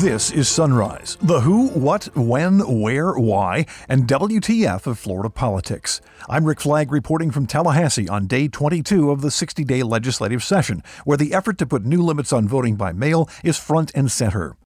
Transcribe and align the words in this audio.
This 0.00 0.30
is 0.30 0.48
Sunrise, 0.48 1.18
the 1.20 1.42
who, 1.42 1.68
what, 1.68 2.08
when, 2.16 2.80
where, 2.80 3.12
why, 3.12 3.66
and 3.86 4.08
WTF 4.08 4.86
of 4.86 4.98
Florida 4.98 5.28
politics. 5.28 6.00
I'm 6.26 6.46
Rick 6.46 6.62
Flagg 6.62 6.90
reporting 6.90 7.30
from 7.30 7.46
Tallahassee 7.46 8.08
on 8.08 8.26
day 8.26 8.48
22 8.48 9.10
of 9.10 9.20
the 9.20 9.30
60 9.30 9.62
day 9.62 9.82
legislative 9.82 10.42
session, 10.42 10.82
where 11.04 11.18
the 11.18 11.34
effort 11.34 11.58
to 11.58 11.66
put 11.66 11.84
new 11.84 12.02
limits 12.02 12.32
on 12.32 12.48
voting 12.48 12.76
by 12.76 12.92
mail 12.92 13.28
is 13.44 13.58
front 13.58 13.92
and 13.94 14.10
center. 14.10 14.56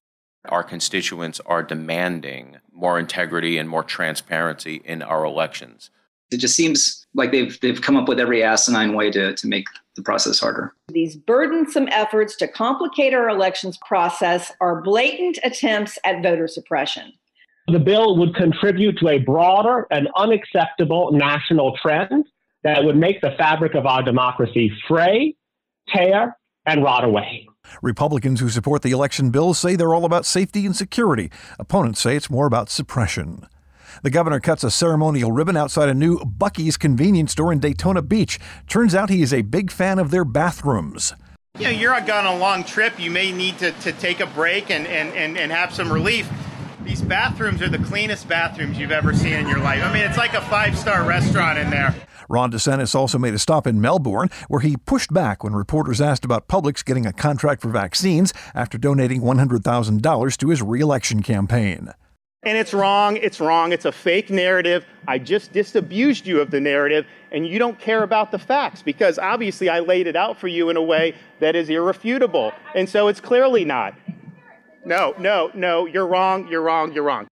Our 0.47 0.63
constituents 0.63 1.41
are 1.45 1.63
demanding 1.63 2.55
more 2.71 2.97
integrity 2.97 3.57
and 3.57 3.67
more 3.67 3.83
transparency 3.83 4.81
in 4.85 5.01
our 5.01 5.25
elections. 5.25 5.89
It 6.31 6.37
just 6.37 6.55
seems 6.55 7.05
like 7.13 7.31
they've 7.31 7.59
they've 7.61 7.81
come 7.81 7.97
up 7.97 8.07
with 8.07 8.19
every 8.19 8.43
asinine 8.43 8.93
way 8.93 9.11
to, 9.11 9.33
to 9.33 9.47
make 9.47 9.65
the 9.95 10.01
process 10.01 10.39
harder. 10.39 10.73
These 10.89 11.15
burdensome 11.15 11.87
efforts 11.89 12.35
to 12.37 12.47
complicate 12.47 13.13
our 13.13 13.29
elections 13.29 13.77
process 13.85 14.51
are 14.59 14.81
blatant 14.81 15.39
attempts 15.43 15.97
at 16.03 16.21
voter 16.21 16.47
suppression. 16.47 17.13
The 17.67 17.79
bill 17.79 18.17
would 18.17 18.35
contribute 18.35 18.97
to 18.99 19.09
a 19.09 19.19
broader 19.19 19.87
and 19.89 20.07
unacceptable 20.15 21.11
national 21.11 21.75
trend 21.81 22.25
that 22.63 22.83
would 22.83 22.97
make 22.97 23.21
the 23.21 23.31
fabric 23.37 23.75
of 23.75 23.85
our 23.85 24.03
democracy 24.03 24.71
fray, 24.87 25.35
tear, 25.89 26.37
and 26.65 26.83
rot 26.83 27.03
away. 27.03 27.47
Republicans 27.81 28.39
who 28.39 28.49
support 28.49 28.81
the 28.81 28.91
election 28.91 29.31
bill 29.31 29.53
say 29.53 29.75
they're 29.75 29.93
all 29.93 30.05
about 30.05 30.25
safety 30.25 30.65
and 30.65 30.75
security. 30.75 31.31
Opponents 31.57 32.01
say 32.01 32.15
it's 32.15 32.29
more 32.29 32.45
about 32.45 32.69
suppression. 32.69 33.47
The 34.03 34.09
governor 34.09 34.39
cuts 34.39 34.63
a 34.63 34.71
ceremonial 34.71 35.31
ribbon 35.31 35.57
outside 35.57 35.89
a 35.89 35.93
new 35.93 36.19
Buc-ee's 36.19 36.77
convenience 36.77 37.31
store 37.31 37.51
in 37.51 37.59
Daytona 37.59 38.01
Beach. 38.01 38.39
Turns 38.67 38.93
out 38.93 39.09
he 39.09 39.21
is 39.21 39.33
a 39.33 39.41
big 39.41 39.71
fan 39.71 39.99
of 39.99 40.11
their 40.11 40.25
bathrooms. 40.25 41.13
You 41.57 41.65
know, 41.65 41.69
you're 41.69 41.93
on 41.93 42.25
a 42.25 42.35
long 42.35 42.63
trip. 42.65 42.99
You 42.99 43.11
may 43.11 43.31
need 43.31 43.57
to, 43.59 43.71
to 43.71 43.91
take 43.93 44.19
a 44.19 44.25
break 44.25 44.69
and, 44.69 44.85
and, 44.87 45.13
and, 45.13 45.37
and 45.37 45.51
have 45.51 45.73
some 45.73 45.91
relief. 45.91 46.29
These 46.83 47.01
bathrooms 47.01 47.61
are 47.61 47.69
the 47.69 47.79
cleanest 47.79 48.27
bathrooms 48.27 48.77
you've 48.77 48.91
ever 48.91 49.13
seen 49.13 49.33
in 49.33 49.47
your 49.47 49.59
life. 49.59 49.81
I 49.81 49.91
mean, 49.93 50.03
it's 50.03 50.17
like 50.17 50.33
a 50.33 50.41
five 50.41 50.77
star 50.77 51.03
restaurant 51.03 51.57
in 51.57 51.69
there. 51.69 51.95
Ron 52.27 52.51
DeSantis 52.51 52.93
also 52.93 53.17
made 53.17 53.33
a 53.33 53.39
stop 53.39 53.67
in 53.67 53.79
Melbourne, 53.79 54.29
where 54.47 54.61
he 54.61 54.77
pushed 54.77 55.13
back 55.13 55.43
when 55.43 55.53
reporters 55.53 56.01
asked 56.01 56.25
about 56.25 56.47
Publix 56.47 56.83
getting 56.83 57.05
a 57.05 57.13
contract 57.13 57.61
for 57.61 57.69
vaccines 57.69 58.33
after 58.53 58.77
donating 58.77 59.21
$100,000 59.21 60.37
to 60.37 60.49
his 60.49 60.61
reelection 60.61 61.21
campaign 61.21 61.93
and 62.45 62.57
it's 62.57 62.73
wrong, 62.73 63.17
it's 63.17 63.39
wrong, 63.39 63.71
it's 63.71 63.85
a 63.85 63.91
fake 63.91 64.29
narrative. 64.29 64.85
I 65.07 65.17
just 65.17 65.51
disabused 65.51 66.27
you 66.27 66.39
of 66.39 66.51
the 66.51 66.61
narrative, 66.61 67.05
and 67.31 67.45
you 67.45 67.59
don't 67.59 67.79
care 67.79 68.03
about 68.03 68.31
the 68.31 68.39
facts 68.39 68.81
because 68.81 69.17
obviously 69.17 69.67
I 69.67 69.79
laid 69.79 70.07
it 70.07 70.15
out 70.15 70.37
for 70.37 70.47
you 70.47 70.69
in 70.69 70.77
a 70.77 70.81
way 70.81 71.15
that 71.39 71.55
is 71.55 71.69
irrefutable. 71.69 72.53
And 72.75 72.87
so 72.87 73.07
it's 73.07 73.19
clearly 73.19 73.65
not. 73.65 73.95
No, 74.85 75.15
no, 75.17 75.49
no, 75.55 75.87
you're 75.87 76.07
wrong, 76.07 76.47
you're 76.47 76.61
wrong, 76.61 76.93
you're 76.93 77.03
wrong. 77.03 77.27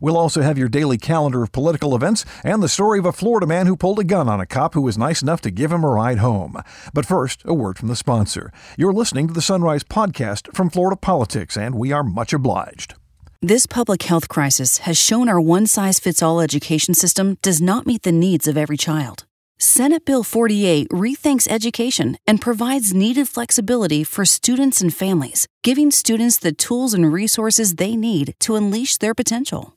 We'll 0.00 0.18
also 0.18 0.42
have 0.42 0.58
your 0.58 0.68
daily 0.68 0.98
calendar 0.98 1.42
of 1.42 1.52
political 1.52 1.96
events 1.96 2.26
and 2.44 2.62
the 2.62 2.68
story 2.68 2.98
of 2.98 3.06
a 3.06 3.12
Florida 3.12 3.46
man 3.46 3.66
who 3.66 3.76
pulled 3.76 3.98
a 3.98 4.04
gun 4.04 4.28
on 4.28 4.40
a 4.40 4.46
cop 4.46 4.74
who 4.74 4.82
was 4.82 4.98
nice 4.98 5.22
enough 5.22 5.40
to 5.42 5.50
give 5.50 5.72
him 5.72 5.84
a 5.84 5.88
ride 5.88 6.18
home. 6.18 6.56
But 6.92 7.06
first, 7.06 7.42
a 7.46 7.54
word 7.54 7.78
from 7.78 7.88
the 7.88 7.96
sponsor. 7.96 8.52
You're 8.76 8.92
listening 8.92 9.26
to 9.28 9.34
the 9.34 9.40
Sunrise 9.40 9.82
Podcast 9.82 10.54
from 10.54 10.68
Florida 10.68 10.96
Politics, 10.96 11.56
and 11.56 11.74
we 11.74 11.92
are 11.92 12.04
much 12.04 12.34
obliged. 12.34 12.94
This 13.42 13.64
public 13.64 14.02
health 14.02 14.28
crisis 14.28 14.84
has 14.84 14.98
shown 14.98 15.26
our 15.26 15.40
one 15.40 15.66
size 15.66 15.98
fits 15.98 16.22
all 16.22 16.42
education 16.42 16.92
system 16.92 17.38
does 17.40 17.62
not 17.62 17.86
meet 17.86 18.02
the 18.02 18.12
needs 18.12 18.46
of 18.46 18.58
every 18.58 18.76
child. 18.76 19.24
Senate 19.58 20.04
Bill 20.04 20.22
48 20.22 20.90
rethinks 20.90 21.48
education 21.48 22.18
and 22.26 22.38
provides 22.38 22.92
needed 22.92 23.30
flexibility 23.30 24.04
for 24.04 24.26
students 24.26 24.82
and 24.82 24.92
families, 24.92 25.48
giving 25.64 25.90
students 25.90 26.36
the 26.36 26.52
tools 26.52 26.92
and 26.92 27.14
resources 27.14 27.76
they 27.76 27.96
need 27.96 28.34
to 28.40 28.56
unleash 28.56 28.98
their 28.98 29.14
potential. 29.14 29.74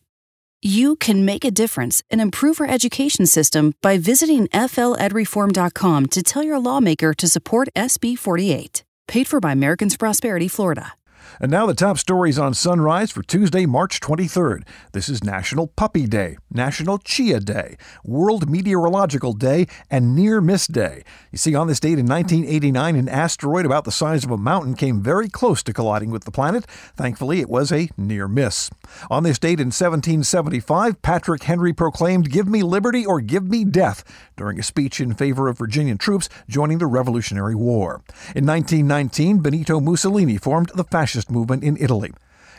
You 0.62 0.98
can 0.98 1.24
make 1.24 1.46
a 1.46 1.52
difference 1.52 2.04
and 2.12 2.20
improve 2.20 2.60
our 2.60 2.68
education 2.68 3.26
system 3.26 3.76
by 3.82 3.98
visiting 3.98 4.50
fledreform.com 4.50 6.08
to 6.08 6.22
tell 6.22 6.44
your 6.44 6.60
lawmaker 6.60 7.14
to 7.14 7.28
support 7.30 7.70
SB 7.78 8.18
48. 8.18 8.84
Paid 9.08 9.28
for 9.28 9.40
by 9.40 9.54
Americans 9.54 9.96
Prosperity, 9.96 10.50
Florida. 10.50 10.96
And 11.40 11.52
now 11.52 11.66
the 11.66 11.74
top 11.74 11.98
stories 11.98 12.40
on 12.40 12.54
Sunrise 12.54 13.12
for 13.12 13.24
Tuesday, 13.24 13.66
March 13.66 14.00
23rd. 14.00 14.64
This 14.92 15.10
is 15.10 15.24
National 15.24 15.68
Puppy 15.68 16.08
Day, 16.08 16.38
National 16.52 16.98
Chia 16.98 17.40
Day, 17.40 17.78
World 18.04 18.50
Meteorological 18.50 19.34
Day, 19.34 19.68
and 19.90 20.16
Near 20.16 20.42
Miss 20.42 20.68
Day. 20.68 21.04
You 21.32 21.38
see, 21.38 21.56
on 21.56 21.68
this 21.68 21.80
date 21.80 22.00
in 22.00 22.06
1989, 22.06 22.96
an 22.96 23.10
asteroid 23.10 23.66
about 23.66 23.84
the 23.84 23.92
size 23.92 24.24
of 24.24 24.32
a 24.32 24.38
mountain 24.38 24.76
came 24.76 25.02
very 25.02 25.30
close 25.30 25.64
to 25.64 25.74
colliding 25.74 26.12
with 26.12 26.24
the 26.24 26.32
planet. 26.32 26.66
Thankfully, 26.96 27.40
it 27.40 27.50
was 27.50 27.72
a 27.72 27.90
near 27.98 28.28
miss. 28.28 28.70
On 29.10 29.24
this 29.24 29.40
date 29.40 29.60
in 29.60 29.68
1775, 29.68 31.02
Patrick 31.02 31.44
Henry 31.44 31.74
proclaimed, 31.74 32.32
Give 32.32 32.48
me 32.48 32.64
liberty 32.64 33.06
or 33.06 33.22
give 33.22 33.50
me 33.50 33.66
death, 33.66 34.04
during 34.36 34.60
a 34.60 34.64
speech 34.64 35.00
in 35.00 35.14
favor 35.14 35.48
of 35.48 35.58
Virginian 35.58 35.98
troops 35.98 36.30
joining 36.48 36.78
the 36.78 36.88
Revolutionary 36.88 37.56
War. 37.56 38.04
In 38.36 38.46
1919, 38.46 39.40
Benito 39.40 39.80
Mussolini 39.80 40.38
formed 40.38 40.72
the 40.76 40.84
Fascist 40.84 41.32
movement 41.32 41.64
in 41.64 41.78
Italy. 41.78 42.12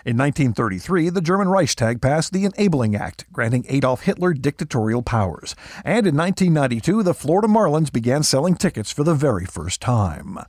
In 0.07 0.19
1933, 0.19 1.09
the 1.09 1.23
German 1.23 1.49
Reichstag 1.49 2.03
passed 2.03 2.33
the 2.33 2.45
Enabling 2.45 2.95
Act, 2.95 3.25
granting 3.33 3.65
Adolf 3.71 4.03
Hitler 4.03 4.34
dictatorial 4.34 5.03
powers. 5.03 5.57
And 5.83 6.07
in 6.07 6.15
1992, 6.15 7.03
the 7.03 7.15
Florida 7.15 7.49
Marlins 7.49 7.91
began 7.91 8.23
selling 8.23 8.55
tickets 8.55 8.91
for 8.91 9.03
the 9.03 9.15
very 9.15 9.47
first 9.47 9.81
time. 9.81 10.41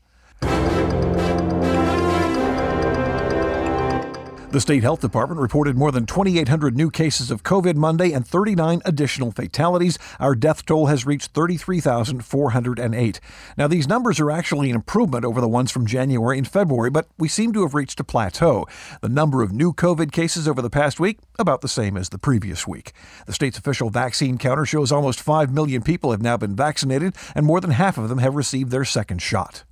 The 4.56 4.62
state 4.62 4.84
health 4.84 5.02
department 5.02 5.42
reported 5.42 5.76
more 5.78 5.92
than 5.92 6.06
2,800 6.06 6.78
new 6.78 6.90
cases 6.90 7.30
of 7.30 7.44
COVID 7.44 7.76
Monday 7.76 8.14
and 8.14 8.26
39 8.26 8.82
additional 8.86 9.34
fatalities. 9.34 10.00
Our 10.18 10.34
death 10.34 10.66
toll 10.66 10.86
has 10.86 11.06
reached 11.06 11.32
33,408. 11.32 13.20
Now, 13.58 13.68
these 13.68 13.90
numbers 13.90 14.18
are 14.22 14.32
actually 14.32 14.70
an 14.70 14.78
improvement 14.78 15.26
over 15.26 15.42
the 15.42 15.50
ones 15.50 15.72
from 15.72 15.86
January 15.86 16.38
and 16.38 16.48
February, 16.48 16.90
but 16.90 17.10
we 17.18 17.28
seem 17.28 17.52
to 17.52 17.64
have 17.64 17.74
reached 17.74 18.00
a 18.00 18.06
plateau. 18.06 18.66
The 19.02 19.10
number 19.10 19.42
of 19.42 19.52
new 19.52 19.74
COVID 19.74 20.14
cases 20.14 20.48
over 20.48 20.62
the 20.62 20.70
past 20.70 21.02
week, 21.02 21.20
about 21.38 21.60
the 21.60 21.68
same 21.68 21.98
as 21.98 22.08
the 22.08 22.18
previous 22.18 22.66
week. 22.66 22.94
The 23.26 23.34
state's 23.34 23.58
official 23.58 23.90
vaccine 23.90 24.38
counter 24.38 24.66
shows 24.66 24.90
almost 24.90 25.20
5 25.20 25.52
million 25.52 25.82
people 25.82 26.12
have 26.12 26.22
now 26.22 26.38
been 26.38 26.56
vaccinated, 26.56 27.14
and 27.36 27.46
more 27.46 27.60
than 27.60 27.72
half 27.72 27.98
of 27.98 28.08
them 28.08 28.20
have 28.20 28.36
received 28.36 28.72
their 28.72 28.86
second 28.86 29.22
shot. 29.22 29.66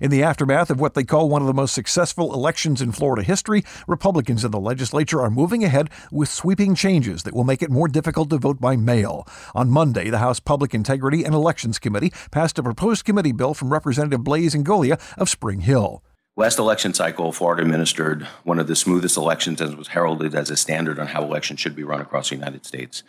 In 0.00 0.10
the 0.10 0.22
aftermath 0.22 0.70
of 0.70 0.80
what 0.80 0.94
they 0.94 1.04
call 1.04 1.28
one 1.28 1.42
of 1.42 1.46
the 1.46 1.54
most 1.54 1.74
successful 1.74 2.34
elections 2.34 2.82
in 2.82 2.92
Florida 2.92 3.22
history, 3.22 3.64
Republicans 3.86 4.44
in 4.44 4.50
the 4.50 4.60
legislature 4.60 5.20
are 5.20 5.30
moving 5.30 5.64
ahead 5.64 5.90
with 6.10 6.28
sweeping 6.28 6.74
changes 6.74 7.22
that 7.22 7.34
will 7.34 7.44
make 7.44 7.62
it 7.62 7.70
more 7.70 7.88
difficult 7.88 8.30
to 8.30 8.38
vote 8.38 8.60
by 8.60 8.76
mail. 8.76 9.26
On 9.54 9.70
Monday, 9.70 10.10
the 10.10 10.18
House 10.18 10.40
Public 10.40 10.74
Integrity 10.74 11.24
and 11.24 11.34
Elections 11.34 11.78
Committee 11.78 12.12
passed 12.30 12.58
a 12.58 12.62
proposed 12.62 13.04
committee 13.04 13.32
bill 13.32 13.54
from 13.54 13.72
Representative 13.72 14.24
Blaise 14.24 14.54
Ingoglia 14.54 15.00
of 15.18 15.28
Spring 15.28 15.60
Hill. 15.60 16.02
Last 16.38 16.58
election 16.58 16.92
cycle, 16.92 17.32
Florida 17.32 17.62
administered 17.62 18.24
one 18.44 18.58
of 18.58 18.66
the 18.66 18.76
smoothest 18.76 19.16
elections 19.16 19.58
and 19.62 19.78
was 19.78 19.88
heralded 19.88 20.34
as 20.34 20.50
a 20.50 20.56
standard 20.56 20.98
on 20.98 21.06
how 21.06 21.22
elections 21.22 21.60
should 21.60 21.74
be 21.74 21.82
run 21.82 22.02
across 22.02 22.28
the 22.28 22.36
United 22.36 22.66
States. 22.66 23.02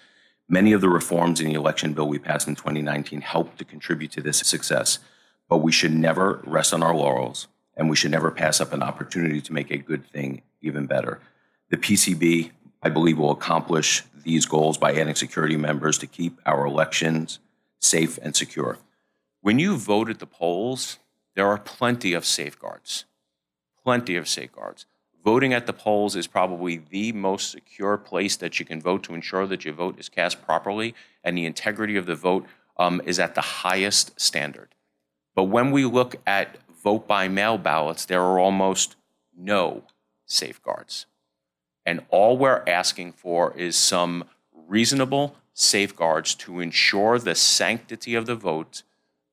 Many 0.48 0.72
of 0.72 0.80
the 0.80 0.88
reforms 0.88 1.42
in 1.42 1.48
the 1.48 1.56
election 1.56 1.92
bill 1.92 2.08
we 2.08 2.20
passed 2.20 2.48
in 2.48 2.56
2019 2.56 3.20
helped 3.20 3.58
to 3.58 3.66
contribute 3.66 4.12
to 4.12 4.22
this 4.22 4.38
success. 4.38 5.00
But 5.50 5.58
we 5.58 5.72
should 5.72 5.94
never 5.94 6.42
rest 6.46 6.74
on 6.74 6.84
our 6.84 6.96
laurels, 6.96 7.48
and 7.76 7.90
we 7.90 7.96
should 7.96 8.12
never 8.12 8.32
pass 8.32 8.60
up 8.60 8.74
an 8.74 8.84
opportunity 8.84 9.42
to 9.42 9.54
make 9.54 9.72
a 9.72 9.78
good 9.78 10.06
thing 10.08 10.42
even 10.62 10.86
better. 10.86 11.22
The 11.70 11.78
PCB, 11.78 12.52
I 12.82 12.90
believe, 12.90 13.18
will 13.18 13.32
accomplish 13.32 14.04
these 14.24 14.46
goals 14.46 14.78
by 14.78 14.94
adding 14.94 15.16
security 15.16 15.58
members 15.58 15.98
to 16.00 16.08
keep 16.08 16.40
our 16.46 16.66
elections 16.66 17.40
safe 17.80 18.20
and 18.22 18.36
secure. 18.36 18.78
When 19.42 19.60
you 19.60 19.78
vote 19.78 20.10
at 20.10 20.20
the 20.20 20.26
polls, 20.26 21.00
there 21.36 21.48
are 21.48 21.58
plenty 21.58 22.14
of 22.14 22.26
safeguards. 22.26 23.06
Plenty 23.84 24.16
of 24.16 24.28
safeguards. 24.28 24.86
Voting 25.24 25.54
at 25.54 25.68
the 25.68 25.74
polls 25.74 26.16
is 26.16 26.26
probably 26.26 26.78
the 26.78 27.12
most 27.12 27.52
secure 27.52 27.98
place 27.98 28.36
that 28.38 28.60
you 28.60 28.66
can 28.66 28.82
vote 28.82 29.04
to 29.04 29.14
ensure 29.14 29.46
that 29.46 29.66
your 29.66 29.74
vote 29.74 30.00
is 30.00 30.10
cast 30.10 30.42
properly 30.42 30.96
and 31.24 31.38
the 31.38 31.46
integrity 31.46 31.98
of 31.98 32.06
the 32.06 32.16
vote 32.16 32.46
um, 32.78 33.02
is 33.06 33.20
at 33.20 33.36
the 33.36 33.42
highest 33.42 34.20
standard. 34.20 34.74
But 35.38 35.44
when 35.44 35.70
we 35.70 35.86
look 35.86 36.16
at 36.26 36.58
vote 36.84 37.08
by 37.08 37.28
mail 37.28 37.60
ballots, 37.60 38.06
there 38.06 38.24
are 38.24 38.40
almost 38.40 38.96
no 39.38 39.84
safeguards. 40.26 41.06
And 41.86 42.04
all 42.10 42.40
we're 42.40 42.64
asking 42.66 43.12
for 43.12 43.56
is 43.56 43.76
some 43.76 44.24
reasonable 44.52 45.36
safeguards 45.54 46.34
to 46.34 46.60
ensure 46.60 47.20
the 47.20 47.36
sanctity 47.36 48.16
of 48.16 48.26
the 48.26 48.34
vote, 48.34 48.82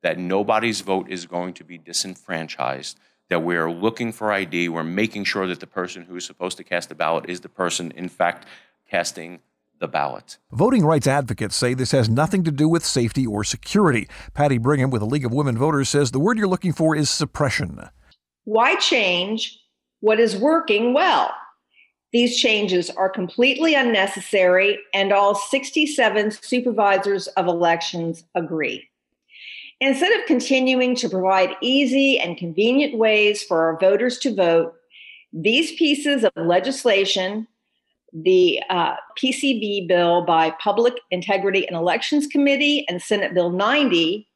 that 0.02 0.18
nobody's 0.18 0.82
vote 0.82 1.08
is 1.08 1.24
going 1.24 1.54
to 1.54 1.64
be 1.64 1.78
disenfranchised, 1.78 2.98
that 3.30 3.42
we're 3.42 3.70
looking 3.70 4.12
for 4.12 4.30
ID, 4.30 4.68
we're 4.68 4.84
making 4.84 5.24
sure 5.24 5.46
that 5.46 5.60
the 5.60 5.66
person 5.66 6.02
who 6.02 6.16
is 6.16 6.26
supposed 6.26 6.58
to 6.58 6.64
cast 6.64 6.90
the 6.90 6.94
ballot 6.94 7.30
is 7.30 7.40
the 7.40 7.48
person, 7.48 7.90
in 7.92 8.10
fact, 8.10 8.46
casting 8.90 9.40
the 9.80 9.88
ballot. 9.88 10.38
Voting 10.52 10.84
rights 10.84 11.06
advocates 11.06 11.56
say 11.56 11.74
this 11.74 11.92
has 11.92 12.08
nothing 12.08 12.44
to 12.44 12.50
do 12.50 12.68
with 12.68 12.84
safety 12.84 13.26
or 13.26 13.44
security. 13.44 14.08
Patty 14.32 14.58
Brigham 14.58 14.90
with 14.90 15.00
the 15.00 15.06
League 15.06 15.24
of 15.24 15.32
Women 15.32 15.58
Voters 15.58 15.88
says 15.88 16.10
the 16.10 16.20
word 16.20 16.38
you're 16.38 16.46
looking 16.46 16.72
for 16.72 16.96
is 16.96 17.10
suppression. 17.10 17.88
Why 18.44 18.76
change 18.76 19.58
what 20.00 20.20
is 20.20 20.36
working 20.36 20.92
well? 20.92 21.32
These 22.12 22.36
changes 22.36 22.90
are 22.90 23.08
completely 23.08 23.74
unnecessary, 23.74 24.78
and 24.92 25.12
all 25.12 25.34
67 25.34 26.30
supervisors 26.30 27.26
of 27.28 27.48
elections 27.48 28.22
agree. 28.36 28.88
Instead 29.80 30.12
of 30.12 30.26
continuing 30.26 30.94
to 30.94 31.08
provide 31.08 31.56
easy 31.60 32.20
and 32.20 32.36
convenient 32.36 32.96
ways 32.96 33.42
for 33.42 33.64
our 33.64 33.78
voters 33.80 34.18
to 34.18 34.32
vote, 34.32 34.74
these 35.32 35.72
pieces 35.72 36.22
of 36.22 36.30
legislation, 36.36 37.48
the 38.14 38.60
uh, 38.70 38.94
PCB 39.18 39.88
bill 39.88 40.24
by 40.24 40.52
Public 40.62 40.94
Integrity 41.10 41.66
and 41.66 41.76
Elections 41.76 42.26
Committee 42.28 42.86
and 42.88 43.02
Senate 43.02 43.34
Bill 43.34 43.50
90, 43.50 44.26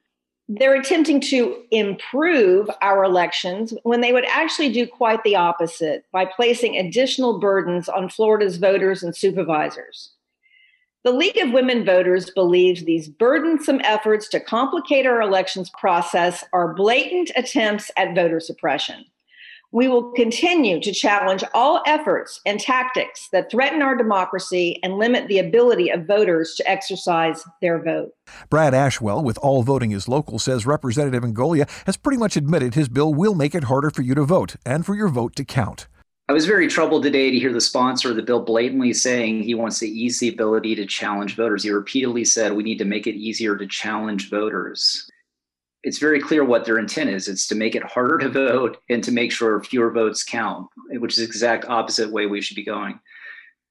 they're 0.49 0.81
attempting 0.81 1.21
to 1.21 1.63
improve 1.71 2.69
our 2.83 3.05
elections 3.05 3.73
when 3.85 4.01
they 4.01 4.13
would 4.13 4.25
actually 4.27 4.73
do 4.73 4.87
quite 4.87 5.23
the 5.23 5.37
opposite 5.37 6.05
by 6.11 6.25
placing 6.25 6.77
additional 6.77 7.39
burdens 7.39 7.89
on 7.89 8.09
Florida's 8.09 8.57
voters 8.57 9.03
and 9.03 9.15
supervisors. 9.15 10.11
The 11.05 11.13
League 11.13 11.39
of 11.39 11.53
Women 11.53 11.85
Voters 11.85 12.31
believes 12.31 12.85
these 12.85 13.09
burdensome 13.09 13.81
efforts 13.85 14.29
to 14.31 14.41
complicate 14.41 15.07
our 15.07 15.23
elections 15.23 15.71
process 15.79 16.45
are 16.53 16.75
blatant 16.75 17.31
attempts 17.37 17.91
at 17.97 18.15
voter 18.15 18.41
suppression. 18.41 19.05
We 19.71 19.87
will 19.87 20.13
continue 20.13 20.81
to 20.81 20.93
challenge 20.93 21.45
all 21.53 21.83
efforts 21.87 22.41
and 22.47 22.59
tactics 22.59 23.29
that 23.33 23.51
threaten 23.51 23.83
our 23.83 23.95
democracy 23.95 24.81
and 24.83 24.97
limit 24.97 25.29
the 25.29 25.41
ability 25.41 25.91
of 25.91 26.07
voters 26.07 26.55
to 26.57 26.67
exercise 26.69 27.45
their 27.61 27.83
vote. 27.83 28.13
Brad 28.49 28.73
Ashwell 28.73 29.23
with 29.23 29.37
All 29.43 29.63
Voting 29.63 29.91
is 29.91 30.09
Local 30.09 30.39
says 30.39 30.65
Representative 30.65 31.23
Ingoglia 31.23 31.69
has 31.85 31.99
pretty 31.99 32.17
much 32.17 32.35
admitted 32.35 32.75
his 32.75 32.89
bill 32.89 33.13
will 33.13 33.35
make 33.35 33.55
it 33.55 33.65
harder 33.65 33.91
for 33.91 34.01
you 34.01 34.15
to 34.15 34.25
vote 34.25 34.57
and 34.65 34.87
for 34.87 34.95
your 34.95 35.09
vote 35.09 35.37
to 35.37 35.45
count. 35.45 35.87
I 36.31 36.33
was 36.33 36.47
very 36.47 36.69
troubled 36.69 37.03
today 37.03 37.31
to 37.31 37.39
hear 37.39 37.53
the 37.53 37.61
sponsor 37.61 38.11
of 38.11 38.17
the 38.17 38.23
bill 38.23 38.41
blatantly 38.41 38.95
saying 38.95 39.43
he 39.43 39.55
wants 39.55 39.79
to 39.81 39.87
ease 39.87 40.19
the 40.19 40.29
ability 40.29 40.77
to 40.77 40.87
challenge 40.87 41.37
voters. 41.37 41.63
He 41.63 41.71
repeatedly 41.71 42.25
said 42.25 42.55
we 42.55 42.63
need 42.63 42.79
to 42.79 42.85
make 42.87 43.07
it 43.07 43.17
easier 43.17 43.55
to 43.57 43.67
challenge 43.67 44.31
voters 44.31 45.11
it's 45.85 45.99
very 45.99 46.21
clear 46.21 46.45
what 46.45 46.65
their 46.65 46.79
intent 46.79 47.11
is. 47.11 47.29
It's 47.29 47.47
to 47.49 47.55
make 47.55 47.75
it 47.75 47.83
harder 47.83 48.19
to 48.19 48.29
vote 48.29 48.79
and 48.89 49.03
to 49.05 49.13
make 49.13 49.31
sure 49.31 49.63
fewer 49.63 49.91
votes 49.91 50.25
count, 50.25 50.69
which 50.91 51.13
is 51.13 51.19
the 51.19 51.25
exact 51.25 51.67
opposite 51.67 52.11
way 52.11 52.27
we 52.27 52.41
should 52.41 52.57
be 52.57 52.65
going. 52.65 52.99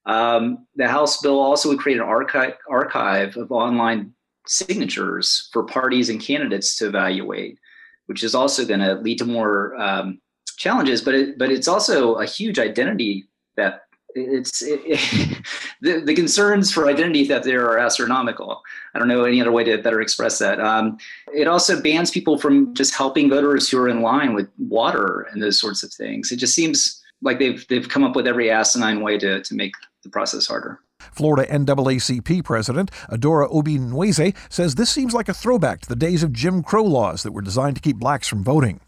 Um, 0.05 0.65
the 0.75 0.87
House 0.87 1.21
bill 1.21 1.39
also 1.39 1.67
would 1.69 1.79
create 1.79 1.97
an 1.97 2.05
archive, 2.05 2.53
archive 2.69 3.35
of 3.35 3.51
online 3.51 4.13
signatures 4.47 5.49
for 5.51 5.65
parties 5.65 6.09
and 6.09 6.21
candidates 6.21 6.77
to 6.77 6.87
evaluate, 6.87 7.59
which 8.05 8.23
is 8.23 8.33
also 8.33 8.65
going 8.65 8.79
to 8.79 8.95
lead 8.95 9.17
to 9.17 9.25
more 9.25 9.75
um, 9.75 10.21
challenges. 10.57 11.01
But 11.01 11.13
it, 11.13 11.37
but 11.37 11.51
it's 11.51 11.67
also 11.67 12.15
a 12.15 12.25
huge 12.25 12.57
identity 12.57 13.27
that 13.57 13.81
it's 14.15 14.61
it, 14.61 14.81
it, 14.85 15.37
the, 15.81 16.01
the 16.01 16.15
concerns 16.15 16.71
for 16.71 16.87
identity 16.87 17.25
theft 17.27 17.45
there 17.45 17.65
are 17.65 17.77
astronomical. 17.77 18.61
I 18.93 18.99
don't 18.99 19.07
know 19.07 19.23
any 19.23 19.41
other 19.41 19.51
way 19.51 19.63
to 19.63 19.77
better 19.77 20.01
express 20.01 20.39
that. 20.39 20.59
Um, 20.59 20.97
it 21.33 21.47
also 21.47 21.81
bans 21.81 22.11
people 22.11 22.37
from 22.37 22.73
just 22.73 22.93
helping 22.93 23.29
voters 23.29 23.69
who 23.69 23.79
are 23.79 23.89
in 23.89 24.01
line 24.01 24.33
with 24.33 24.49
water 24.57 25.27
and 25.31 25.41
those 25.41 25.59
sorts 25.59 25.83
of 25.83 25.93
things. 25.93 26.31
It 26.31 26.37
just 26.37 26.55
seems 26.55 27.01
like 27.21 27.39
they've 27.39 27.65
they've 27.67 27.87
come 27.87 28.03
up 28.03 28.15
with 28.15 28.27
every 28.27 28.49
asinine 28.49 29.01
way 29.01 29.17
to 29.17 29.41
to 29.41 29.55
make 29.55 29.73
the 30.03 30.09
process 30.09 30.47
harder. 30.47 30.79
Florida 31.11 31.51
NAACP 31.51 32.43
President 32.43 32.91
Adora 33.09 33.47
Obi 33.51 34.33
says 34.49 34.75
this 34.75 34.89
seems 34.89 35.13
like 35.13 35.29
a 35.29 35.33
throwback 35.33 35.81
to 35.81 35.89
the 35.89 35.95
days 35.95 36.23
of 36.23 36.33
Jim 36.33 36.63
Crow 36.63 36.83
laws 36.83 37.23
that 37.23 37.31
were 37.31 37.41
designed 37.41 37.75
to 37.75 37.81
keep 37.81 37.97
blacks 37.97 38.27
from 38.27 38.43
voting. 38.43 38.79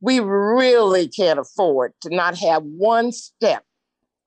We 0.00 0.18
really 0.18 1.06
can't 1.06 1.38
afford 1.38 1.92
to 2.02 2.14
not 2.14 2.36
have 2.38 2.64
one 2.64 3.12
step 3.12 3.64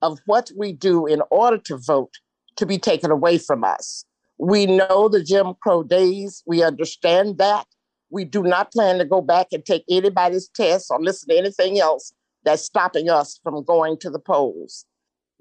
of 0.05 0.19
what 0.27 0.51
we 0.55 0.71
do 0.71 1.07
in 1.07 1.21
order 1.31 1.57
to 1.57 1.77
vote 1.77 2.19
to 2.57 2.65
be 2.65 2.77
taken 2.77 3.09
away 3.09 3.39
from 3.39 3.63
us. 3.63 4.05
We 4.37 4.67
know 4.67 5.09
the 5.09 5.23
Jim 5.23 5.55
Crow 5.61 5.81
days. 5.81 6.43
We 6.45 6.61
understand 6.61 7.39
that. 7.39 7.65
We 8.11 8.23
do 8.23 8.43
not 8.43 8.71
plan 8.71 8.99
to 8.99 9.05
go 9.05 9.21
back 9.21 9.47
and 9.51 9.65
take 9.65 9.83
anybody's 9.89 10.47
test 10.49 10.91
or 10.91 11.01
listen 11.01 11.29
to 11.29 11.37
anything 11.37 11.79
else 11.79 12.13
that's 12.43 12.61
stopping 12.61 13.09
us 13.09 13.39
from 13.43 13.63
going 13.63 13.97
to 14.01 14.11
the 14.11 14.19
polls. 14.19 14.85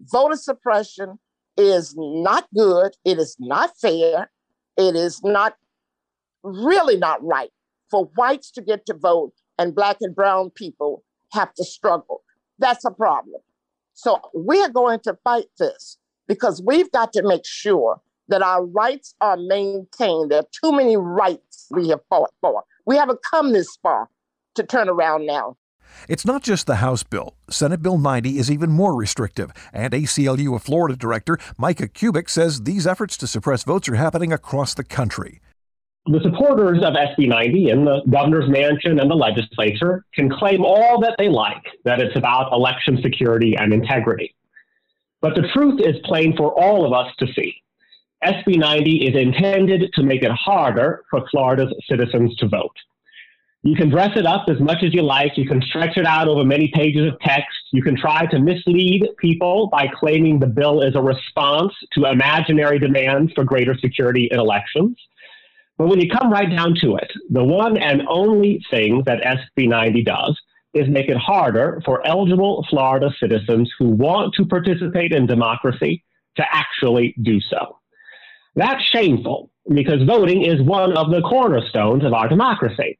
Voter 0.00 0.36
suppression 0.36 1.18
is 1.58 1.94
not 1.98 2.48
good. 2.56 2.96
It 3.04 3.18
is 3.18 3.36
not 3.38 3.76
fair. 3.78 4.30
It 4.78 4.96
is 4.96 5.22
not 5.22 5.56
really 6.42 6.96
not 6.96 7.22
right 7.22 7.50
for 7.90 8.10
whites 8.16 8.50
to 8.52 8.62
get 8.62 8.86
to 8.86 8.94
vote 8.94 9.34
and 9.58 9.74
black 9.74 9.98
and 10.00 10.14
brown 10.14 10.50
people 10.50 11.04
have 11.32 11.52
to 11.54 11.64
struggle. 11.64 12.22
That's 12.58 12.84
a 12.86 12.90
problem. 12.90 13.40
So 13.94 14.20
we're 14.34 14.68
going 14.68 15.00
to 15.00 15.16
fight 15.24 15.46
this 15.58 15.98
because 16.26 16.62
we've 16.64 16.90
got 16.92 17.12
to 17.14 17.22
make 17.22 17.46
sure 17.46 18.00
that 18.28 18.42
our 18.42 18.64
rights 18.64 19.14
are 19.20 19.36
maintained. 19.36 20.30
There 20.30 20.40
are 20.40 20.48
too 20.52 20.72
many 20.72 20.96
rights 20.96 21.68
we 21.70 21.88
have 21.88 22.00
fought 22.08 22.32
for. 22.40 22.64
We 22.86 22.96
haven't 22.96 23.20
come 23.28 23.52
this 23.52 23.76
far 23.82 24.08
to 24.56 24.62
turn 24.62 24.88
around 24.88 25.26
now. 25.26 25.56
It's 26.08 26.26
not 26.26 26.42
just 26.42 26.66
the 26.66 26.76
House 26.76 27.02
bill. 27.02 27.34
Senate 27.48 27.82
Bill 27.82 27.98
90 27.98 28.38
is 28.38 28.50
even 28.50 28.70
more 28.70 28.94
restrictive, 28.94 29.52
and 29.72 29.92
ACLU 29.92 30.54
of 30.56 30.62
Florida 30.62 30.96
director 30.96 31.38
Micah 31.56 31.88
Kubic 31.88 32.28
says 32.28 32.62
these 32.62 32.86
efforts 32.86 33.16
to 33.18 33.26
suppress 33.26 33.62
votes 33.62 33.88
are 33.88 33.94
happening 33.94 34.32
across 34.32 34.74
the 34.74 34.84
country. 34.84 35.40
The 36.06 36.20
supporters 36.22 36.82
of 36.82 36.94
SB 36.94 37.28
90 37.28 37.70
in 37.70 37.84
the 37.84 38.02
governor's 38.10 38.48
mansion 38.48 39.00
and 39.00 39.10
the 39.10 39.14
legislature 39.14 40.04
can 40.14 40.28
claim 40.28 40.62
all 40.62 41.00
that 41.00 41.14
they 41.18 41.30
like, 41.30 41.62
that 41.84 42.00
it's 42.00 42.16
about 42.16 42.52
election 42.52 42.98
security 43.02 43.56
and 43.56 43.72
integrity. 43.72 44.34
But 45.22 45.34
the 45.34 45.48
truth 45.54 45.80
is 45.80 45.96
plain 46.04 46.36
for 46.36 46.52
all 46.52 46.84
of 46.84 46.92
us 46.92 47.10
to 47.20 47.26
see. 47.32 47.54
SB 48.22 48.58
90 48.58 49.06
is 49.06 49.16
intended 49.16 49.90
to 49.94 50.02
make 50.02 50.22
it 50.22 50.30
harder 50.32 51.04
for 51.10 51.26
Florida's 51.30 51.74
citizens 51.88 52.36
to 52.36 52.48
vote. 52.48 52.76
You 53.62 53.74
can 53.74 53.88
dress 53.88 54.10
it 54.14 54.26
up 54.26 54.44
as 54.50 54.60
much 54.60 54.82
as 54.84 54.92
you 54.92 55.00
like. 55.00 55.38
You 55.38 55.48
can 55.48 55.62
stretch 55.62 55.96
it 55.96 56.04
out 56.04 56.28
over 56.28 56.44
many 56.44 56.70
pages 56.74 57.06
of 57.06 57.18
text. 57.20 57.56
You 57.72 57.82
can 57.82 57.96
try 57.96 58.26
to 58.26 58.38
mislead 58.38 59.08
people 59.18 59.68
by 59.68 59.88
claiming 59.88 60.38
the 60.38 60.46
bill 60.46 60.82
is 60.82 60.94
a 60.94 61.00
response 61.00 61.72
to 61.92 62.04
imaginary 62.04 62.78
demands 62.78 63.32
for 63.32 63.42
greater 63.42 63.74
security 63.78 64.28
in 64.30 64.38
elections. 64.38 64.98
But 65.76 65.88
when 65.88 66.00
you 66.00 66.08
come 66.08 66.30
right 66.30 66.48
down 66.48 66.74
to 66.82 66.96
it, 66.96 67.10
the 67.30 67.44
one 67.44 67.76
and 67.76 68.02
only 68.08 68.64
thing 68.70 69.02
that 69.06 69.22
SB 69.22 69.68
90 69.68 70.04
does 70.04 70.40
is 70.72 70.88
make 70.88 71.08
it 71.08 71.16
harder 71.16 71.80
for 71.84 72.06
eligible 72.06 72.64
Florida 72.68 73.10
citizens 73.20 73.72
who 73.78 73.88
want 73.88 74.34
to 74.34 74.46
participate 74.46 75.12
in 75.12 75.26
democracy 75.26 76.04
to 76.36 76.44
actually 76.50 77.14
do 77.22 77.40
so. 77.40 77.78
That's 78.56 78.82
shameful 78.84 79.50
because 79.72 80.02
voting 80.06 80.44
is 80.44 80.60
one 80.62 80.96
of 80.96 81.10
the 81.10 81.22
cornerstones 81.22 82.04
of 82.04 82.12
our 82.12 82.28
democracy. 82.28 82.98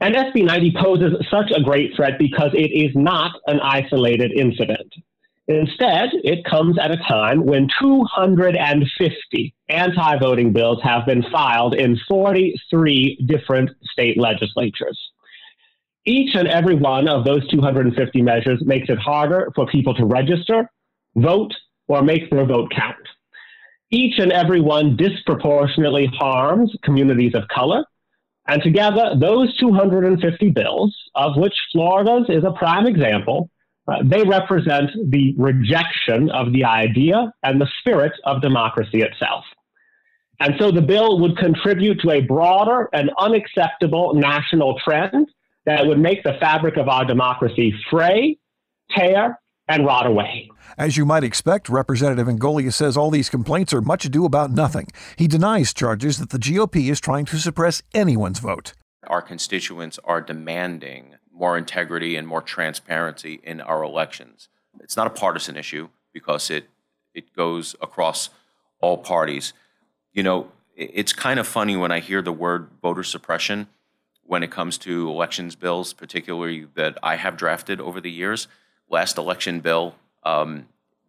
And 0.00 0.14
SB 0.14 0.44
90 0.44 0.74
poses 0.80 1.26
such 1.30 1.50
a 1.54 1.62
great 1.62 1.94
threat 1.96 2.18
because 2.18 2.50
it 2.54 2.70
is 2.70 2.90
not 2.94 3.32
an 3.46 3.60
isolated 3.60 4.32
incident. 4.32 4.92
Instead, 5.46 6.10
it 6.24 6.44
comes 6.44 6.78
at 6.78 6.90
a 6.90 6.96
time 6.96 7.44
when 7.44 7.68
250 7.78 9.54
anti 9.68 10.18
voting 10.18 10.52
bills 10.52 10.78
have 10.82 11.04
been 11.04 11.22
filed 11.30 11.74
in 11.74 11.98
43 12.08 13.26
different 13.26 13.70
state 13.82 14.18
legislatures. 14.18 14.98
Each 16.06 16.34
and 16.34 16.48
every 16.48 16.74
one 16.74 17.08
of 17.08 17.24
those 17.24 17.46
250 17.48 18.22
measures 18.22 18.62
makes 18.64 18.88
it 18.88 18.98
harder 18.98 19.50
for 19.54 19.66
people 19.66 19.94
to 19.94 20.06
register, 20.06 20.70
vote, 21.16 21.52
or 21.88 22.02
make 22.02 22.30
their 22.30 22.46
vote 22.46 22.70
count. 22.74 22.96
Each 23.90 24.18
and 24.18 24.32
every 24.32 24.60
one 24.60 24.96
disproportionately 24.96 26.06
harms 26.06 26.74
communities 26.82 27.34
of 27.34 27.48
color. 27.48 27.84
And 28.46 28.62
together, 28.62 29.14
those 29.18 29.56
250 29.58 30.50
bills, 30.50 30.94
of 31.14 31.36
which 31.36 31.54
Florida's 31.72 32.26
is 32.28 32.44
a 32.44 32.52
prime 32.52 32.86
example, 32.86 33.50
uh, 33.86 33.96
they 34.02 34.22
represent 34.22 34.90
the 35.10 35.34
rejection 35.36 36.30
of 36.30 36.52
the 36.52 36.64
idea 36.64 37.32
and 37.42 37.60
the 37.60 37.68
spirit 37.80 38.12
of 38.24 38.40
democracy 38.40 39.02
itself. 39.02 39.44
And 40.40 40.54
so 40.58 40.70
the 40.70 40.82
bill 40.82 41.20
would 41.20 41.36
contribute 41.36 42.00
to 42.00 42.10
a 42.10 42.20
broader 42.20 42.88
and 42.92 43.10
unacceptable 43.18 44.14
national 44.14 44.78
trend 44.80 45.28
that 45.66 45.86
would 45.86 45.98
make 45.98 46.22
the 46.22 46.36
fabric 46.40 46.76
of 46.76 46.88
our 46.88 47.04
democracy 47.04 47.74
fray, 47.90 48.38
tear, 48.90 49.38
and 49.68 49.86
rot 49.86 50.06
away. 50.06 50.50
As 50.76 50.96
you 50.96 51.06
might 51.06 51.24
expect, 51.24 51.68
Representative 51.68 52.26
Ingoglia 52.26 52.72
says 52.72 52.96
all 52.96 53.10
these 53.10 53.30
complaints 53.30 53.72
are 53.72 53.80
much 53.80 54.04
ado 54.04 54.24
about 54.24 54.50
nothing. 54.50 54.88
He 55.16 55.28
denies 55.28 55.72
charges 55.72 56.18
that 56.18 56.30
the 56.30 56.38
GOP 56.38 56.90
is 56.90 57.00
trying 57.00 57.24
to 57.26 57.38
suppress 57.38 57.82
anyone's 57.94 58.40
vote. 58.40 58.74
Our 59.06 59.22
constituents 59.22 59.98
are 60.04 60.20
demanding 60.20 61.14
more 61.34 61.58
integrity 61.58 62.16
and 62.16 62.26
more 62.26 62.40
transparency 62.40 63.40
in 63.42 63.60
our 63.60 63.82
elections. 63.82 64.48
It's 64.80 64.96
not 64.96 65.06
a 65.06 65.10
partisan 65.10 65.56
issue 65.56 65.88
because 66.12 66.50
it 66.50 66.68
it 67.12 67.34
goes 67.34 67.76
across 67.80 68.30
all 68.80 68.98
parties. 68.98 69.52
You 70.12 70.22
know, 70.22 70.48
it's 70.76 71.12
kind 71.12 71.38
of 71.38 71.46
funny 71.46 71.76
when 71.76 71.92
I 71.92 72.00
hear 72.00 72.22
the 72.22 72.32
word 72.32 72.68
voter 72.82 73.04
suppression 73.04 73.68
when 74.26 74.42
it 74.42 74.50
comes 74.50 74.78
to 74.78 75.08
elections 75.08 75.54
bills, 75.54 75.92
particularly 75.92 76.66
that 76.74 76.98
I 77.02 77.16
have 77.16 77.36
drafted 77.36 77.80
over 77.80 78.00
the 78.00 78.10
years. 78.10 78.48
Last 78.88 79.18
election 79.18 79.60
bill, 79.60 79.94
um, 80.24 80.66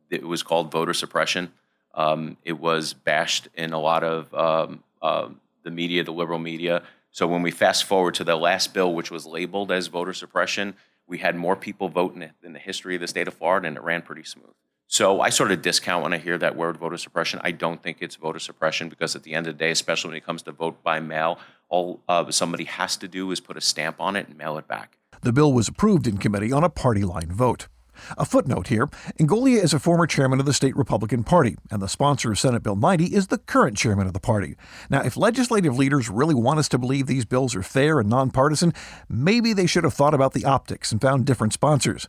it 0.09 0.23
was 0.23 0.43
called 0.43 0.71
voter 0.71 0.93
suppression. 0.93 1.51
Um, 1.93 2.37
it 2.43 2.59
was 2.59 2.93
bashed 2.93 3.47
in 3.55 3.73
a 3.73 3.79
lot 3.79 4.03
of 4.03 4.33
um, 4.33 4.83
uh, 5.01 5.29
the 5.63 5.71
media, 5.71 6.03
the 6.03 6.11
liberal 6.11 6.39
media. 6.39 6.83
So 7.15 7.27
when 7.27 7.43
we 7.43 7.51
fast 7.51 7.85
forward 7.85 8.13
to 8.15 8.25
the 8.25 8.35
last 8.35 8.73
bill, 8.73 8.93
which 8.93 9.09
was 9.09 9.25
labeled 9.25 9.71
as 9.71 9.87
voter 9.87 10.11
suppression, 10.11 10.75
we 11.07 11.19
had 11.19 11.37
more 11.37 11.55
people 11.55 11.87
vote 11.87 12.13
in, 12.13 12.29
in 12.43 12.51
the 12.51 12.59
history 12.59 12.95
of 12.95 12.99
the 12.99 13.07
state 13.07 13.29
of 13.29 13.33
Florida, 13.33 13.69
and 13.69 13.77
it 13.77 13.83
ran 13.83 14.01
pretty 14.01 14.25
smooth. 14.25 14.51
So 14.87 15.21
I 15.21 15.29
sort 15.29 15.53
of 15.53 15.61
discount 15.61 16.03
when 16.03 16.11
I 16.11 16.17
hear 16.17 16.37
that 16.37 16.57
word 16.57 16.75
voter 16.75 16.97
suppression. 16.97 17.39
I 17.41 17.51
don't 17.51 17.81
think 17.81 17.99
it's 18.01 18.17
voter 18.17 18.39
suppression 18.39 18.89
because 18.89 19.15
at 19.15 19.23
the 19.23 19.33
end 19.33 19.47
of 19.47 19.53
the 19.53 19.57
day, 19.57 19.71
especially 19.71 20.09
when 20.09 20.17
it 20.17 20.25
comes 20.25 20.41
to 20.41 20.51
vote 20.51 20.83
by 20.83 20.99
mail, 20.99 21.39
all 21.69 22.01
uh, 22.09 22.29
somebody 22.31 22.65
has 22.65 22.97
to 22.97 23.07
do 23.07 23.31
is 23.31 23.39
put 23.39 23.55
a 23.55 23.61
stamp 23.61 24.01
on 24.01 24.17
it 24.17 24.27
and 24.27 24.37
mail 24.37 24.57
it 24.57 24.67
back. 24.67 24.97
The 25.21 25.31
bill 25.31 25.53
was 25.53 25.69
approved 25.69 26.07
in 26.07 26.17
committee 26.17 26.51
on 26.51 26.65
a 26.65 26.69
party 26.69 27.05
line 27.05 27.31
vote. 27.31 27.69
A 28.17 28.25
footnote 28.25 28.67
here 28.67 28.87
Ingoglia 29.19 29.63
is 29.63 29.73
a 29.73 29.79
former 29.79 30.07
chairman 30.07 30.39
of 30.39 30.45
the 30.45 30.53
state 30.53 30.75
Republican 30.75 31.23
Party, 31.23 31.57
and 31.71 31.81
the 31.81 31.87
sponsor 31.87 32.31
of 32.31 32.39
Senate 32.39 32.63
Bill 32.63 32.75
90 32.75 33.05
is 33.05 33.27
the 33.27 33.37
current 33.37 33.77
chairman 33.77 34.07
of 34.07 34.13
the 34.13 34.19
party. 34.19 34.55
Now, 34.89 35.01
if 35.01 35.17
legislative 35.17 35.77
leaders 35.77 36.09
really 36.09 36.35
want 36.35 36.59
us 36.59 36.69
to 36.69 36.77
believe 36.77 37.07
these 37.07 37.25
bills 37.25 37.55
are 37.55 37.63
fair 37.63 37.99
and 37.99 38.09
nonpartisan, 38.09 38.73
maybe 39.09 39.53
they 39.53 39.65
should 39.65 39.83
have 39.83 39.93
thought 39.93 40.13
about 40.13 40.33
the 40.33 40.45
optics 40.45 40.91
and 40.91 41.01
found 41.01 41.25
different 41.25 41.53
sponsors. 41.53 42.07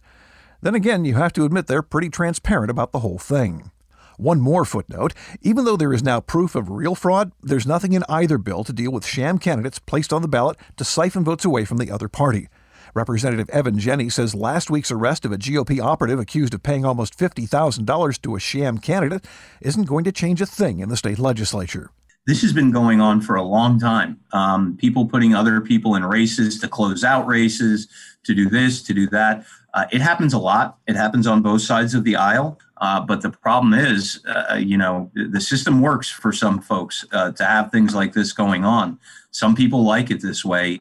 Then 0.63 0.75
again, 0.75 1.05
you 1.05 1.15
have 1.15 1.33
to 1.35 1.45
admit 1.45 1.67
they're 1.67 1.83
pretty 1.83 2.09
transparent 2.09 2.71
about 2.71 2.93
the 2.93 3.01
whole 3.01 3.19
thing. 3.19 3.71
One 4.19 4.41
more 4.41 4.65
footnote 4.65 5.13
even 5.43 5.65
though 5.65 5.77
there 5.77 5.93
is 5.93 6.03
now 6.03 6.21
proof 6.21 6.55
of 6.55 6.71
real 6.71 6.95
fraud, 6.95 7.33
there's 7.43 7.67
nothing 7.67 7.93
in 7.93 8.03
either 8.09 8.39
bill 8.39 8.65
to 8.65 8.73
deal 8.73 8.91
with 8.91 9.05
sham 9.05 9.39
candidates 9.39 9.79
placed 9.79 10.13
on 10.13 10.23
the 10.23 10.29
ballot 10.29 10.57
to 10.77 10.85
siphon 10.85 11.23
votes 11.23 11.45
away 11.45 11.65
from 11.65 11.77
the 11.77 11.91
other 11.91 12.09
party. 12.09 12.49
Representative 12.95 13.49
Evan 13.51 13.79
Jenne 13.79 14.11
says 14.11 14.35
last 14.35 14.71
week's 14.71 14.91
arrest 14.91 15.25
of 15.25 15.33
a 15.33 15.39
GOP 15.39 15.81
operative 15.81 16.19
accused 16.19 16.55
of 16.55 16.63
paying 16.63 16.85
almost 16.85 17.19
$50,000 17.19 18.23
to 18.23 18.37
a 18.37 18.41
sham 18.41 18.79
candidate 18.79 19.27
isn't 19.61 19.85
going 19.85 20.05
to 20.05 20.13
change 20.13 20.41
a 20.41 20.47
thing 20.47 20.81
in 20.81 20.89
the 20.89 20.97
state 20.97 21.19
legislature. 21.19 21.91
This 22.27 22.43
has 22.43 22.53
been 22.53 22.73
going 22.73 23.01
on 23.01 23.21
for 23.21 23.37
a 23.37 23.43
long 23.43 23.79
time. 23.79 24.19
Um, 24.33 24.77
people 24.77 25.07
putting 25.07 25.33
other 25.33 25.61
people 25.61 25.95
in 25.95 26.05
races 26.05 26.59
to 26.61 26.67
close 26.67 27.05
out 27.05 27.25
races, 27.27 27.87
to 28.25 28.35
do 28.35 28.49
this, 28.49 28.83
to 28.83 28.93
do 28.93 29.07
that. 29.11 29.47
Uh, 29.75 29.85
it 29.93 30.01
happens 30.01 30.33
a 30.33 30.39
lot. 30.39 30.79
It 30.89 30.97
happens 30.97 31.29
on 31.29 31.41
both 31.41 31.63
sides 31.63 31.95
of 31.95 32.03
the 32.03 32.17
aisle. 32.17 32.59
Uh, 32.79 33.01
but 33.01 33.23
the 33.23 33.31
problem 33.31 33.73
is, 33.75 34.25
uh, 34.27 34.57
you 34.57 34.77
know, 34.77 35.11
the 35.15 35.41
system 35.41 35.81
works 35.81 36.11
for 36.11 36.33
some 36.33 36.61
folks 36.61 37.05
uh, 37.13 37.31
to 37.33 37.45
have 37.45 37.71
things 37.71 37.95
like 37.95 38.13
this 38.13 38.33
going 38.33 38.65
on. 38.65 38.99
Some 39.31 39.55
people 39.55 39.85
like 39.85 40.11
it 40.11 40.21
this 40.21 40.45
way. 40.45 40.81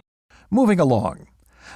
Moving 0.50 0.80
along. 0.80 1.28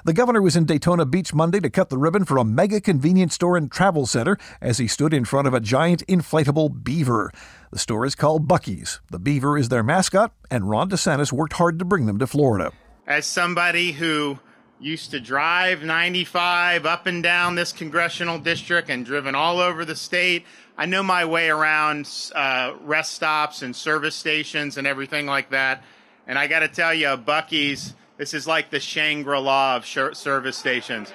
The 0.05 0.13
governor 0.13 0.41
was 0.41 0.55
in 0.55 0.65
Daytona 0.65 1.05
Beach 1.05 1.33
Monday 1.33 1.59
to 1.59 1.69
cut 1.69 1.89
the 1.89 1.97
ribbon 1.97 2.25
for 2.25 2.37
a 2.37 2.43
mega 2.43 2.79
convenience 2.79 3.35
store 3.35 3.57
and 3.57 3.71
travel 3.71 4.05
center 4.05 4.37
as 4.61 4.77
he 4.77 4.87
stood 4.87 5.13
in 5.13 5.25
front 5.25 5.47
of 5.47 5.53
a 5.53 5.59
giant 5.59 6.05
inflatable 6.07 6.83
beaver. 6.83 7.31
The 7.71 7.79
store 7.79 8.05
is 8.05 8.15
called 8.15 8.47
Buc-ee's. 8.47 9.01
The 9.11 9.19
beaver 9.19 9.57
is 9.57 9.69
their 9.69 9.83
mascot, 9.83 10.31
and 10.49 10.69
Ron 10.69 10.89
DeSantis 10.89 11.33
worked 11.33 11.53
hard 11.53 11.79
to 11.79 11.85
bring 11.85 12.05
them 12.05 12.17
to 12.19 12.27
Florida. 12.27 12.71
As 13.05 13.25
somebody 13.25 13.91
who 13.91 14.39
used 14.79 15.11
to 15.11 15.19
drive 15.19 15.83
95 15.83 16.85
up 16.85 17.05
and 17.05 17.21
down 17.21 17.55
this 17.55 17.71
congressional 17.71 18.39
district 18.39 18.89
and 18.89 19.05
driven 19.05 19.35
all 19.35 19.59
over 19.59 19.83
the 19.83 19.95
state. 19.95 20.45
I 20.77 20.85
know 20.85 21.03
my 21.03 21.25
way 21.25 21.49
around 21.49 22.09
uh, 22.33 22.75
rest 22.81 23.13
stops 23.13 23.61
and 23.61 23.75
service 23.75 24.15
stations 24.15 24.77
and 24.77 24.87
everything 24.87 25.25
like 25.25 25.49
that. 25.49 25.83
And 26.25 26.39
I 26.39 26.47
got 26.47 26.59
to 26.59 26.69
tell 26.69 26.93
you, 26.93 27.07
Buc-ee's, 27.07 27.93
this 28.19 28.33
is 28.33 28.45
like 28.45 28.69
the 28.69 28.81
Shangri 28.81 29.39
La 29.39 29.77
of 29.77 29.87
service 29.87 30.57
stations. 30.57 31.11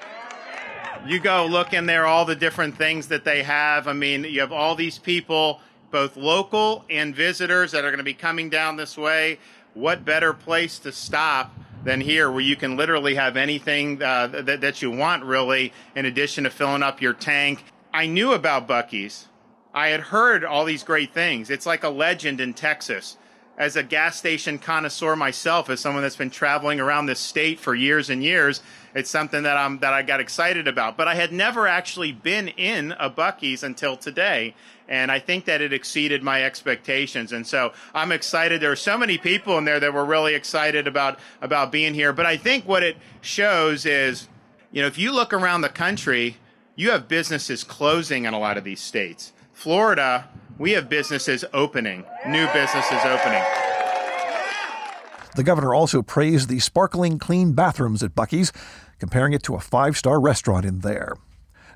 You 1.06 1.20
go 1.20 1.46
look 1.46 1.74
in 1.74 1.84
there, 1.84 2.06
all 2.06 2.24
the 2.24 2.34
different 2.34 2.78
things 2.78 3.08
that 3.08 3.24
they 3.24 3.42
have. 3.42 3.86
I 3.86 3.92
mean, 3.92 4.24
you 4.24 4.40
have 4.40 4.52
all 4.52 4.74
these 4.74 4.98
people, 4.98 5.60
both 5.90 6.16
local 6.16 6.82
and 6.88 7.14
visitors, 7.14 7.72
that 7.72 7.84
are 7.84 7.90
going 7.90 7.98
to 7.98 8.04
be 8.04 8.14
coming 8.14 8.48
down 8.48 8.76
this 8.76 8.96
way. 8.96 9.38
What 9.74 10.06
better 10.06 10.32
place 10.32 10.78
to 10.78 10.92
stop 10.92 11.54
than 11.84 12.00
here, 12.00 12.30
where 12.30 12.40
you 12.40 12.56
can 12.56 12.78
literally 12.78 13.16
have 13.16 13.36
anything 13.36 14.02
uh, 14.02 14.28
that, 14.28 14.62
that 14.62 14.80
you 14.80 14.90
want, 14.90 15.24
really, 15.24 15.74
in 15.94 16.06
addition 16.06 16.44
to 16.44 16.50
filling 16.50 16.82
up 16.82 17.02
your 17.02 17.12
tank. 17.12 17.64
I 17.92 18.06
knew 18.06 18.32
about 18.32 18.66
Buc-ee's. 18.66 19.28
I 19.74 19.88
had 19.88 20.00
heard 20.00 20.42
all 20.42 20.64
these 20.64 20.82
great 20.82 21.12
things. 21.12 21.50
It's 21.50 21.66
like 21.66 21.84
a 21.84 21.90
legend 21.90 22.40
in 22.40 22.54
Texas. 22.54 23.18
As 23.56 23.76
a 23.76 23.84
gas 23.84 24.16
station 24.16 24.58
connoisseur 24.58 25.14
myself, 25.14 25.70
as 25.70 25.78
someone 25.78 26.02
that's 26.02 26.16
been 26.16 26.30
traveling 26.30 26.80
around 26.80 27.06
this 27.06 27.20
state 27.20 27.60
for 27.60 27.72
years 27.72 28.10
and 28.10 28.20
years, 28.22 28.60
it's 28.96 29.08
something 29.08 29.44
that 29.44 29.56
I'm 29.56 29.78
that 29.78 29.92
I 29.92 30.02
got 30.02 30.18
excited 30.18 30.66
about. 30.66 30.96
But 30.96 31.06
I 31.06 31.14
had 31.14 31.32
never 31.32 31.68
actually 31.68 32.10
been 32.10 32.48
in 32.48 32.92
a 32.98 33.08
Buc-ee's 33.08 33.62
until 33.62 33.96
today, 33.96 34.56
and 34.88 35.12
I 35.12 35.20
think 35.20 35.44
that 35.44 35.60
it 35.60 35.72
exceeded 35.72 36.20
my 36.20 36.44
expectations. 36.44 37.32
And 37.32 37.46
so 37.46 37.72
I'm 37.94 38.10
excited. 38.10 38.60
There 38.60 38.72
are 38.72 38.76
so 38.76 38.98
many 38.98 39.18
people 39.18 39.56
in 39.56 39.64
there 39.64 39.78
that 39.78 39.94
were 39.94 40.04
really 40.04 40.34
excited 40.34 40.88
about 40.88 41.20
about 41.40 41.70
being 41.70 41.94
here. 41.94 42.12
But 42.12 42.26
I 42.26 42.36
think 42.36 42.66
what 42.66 42.82
it 42.82 42.96
shows 43.20 43.86
is, 43.86 44.28
you 44.72 44.82
know, 44.82 44.88
if 44.88 44.98
you 44.98 45.12
look 45.12 45.32
around 45.32 45.60
the 45.60 45.68
country, 45.68 46.38
you 46.74 46.90
have 46.90 47.06
businesses 47.06 47.62
closing 47.62 48.24
in 48.24 48.34
a 48.34 48.38
lot 48.38 48.58
of 48.58 48.64
these 48.64 48.80
states. 48.80 49.32
Florida, 49.52 50.28
we 50.58 50.72
have 50.72 50.88
businesses 50.88 51.44
opening, 51.52 52.04
new 52.26 52.46
businesses 52.52 53.04
opening. 53.04 53.42
The 55.36 55.42
governor 55.42 55.74
also 55.74 56.00
praised 56.00 56.48
the 56.48 56.60
sparkling 56.60 57.18
clean 57.18 57.52
bathrooms 57.54 58.02
at 58.02 58.14
Buc-ee's, 58.14 58.52
comparing 59.00 59.32
it 59.32 59.42
to 59.44 59.56
a 59.56 59.60
five 59.60 59.96
star 59.96 60.20
restaurant 60.20 60.64
in 60.64 60.80
there. 60.80 61.14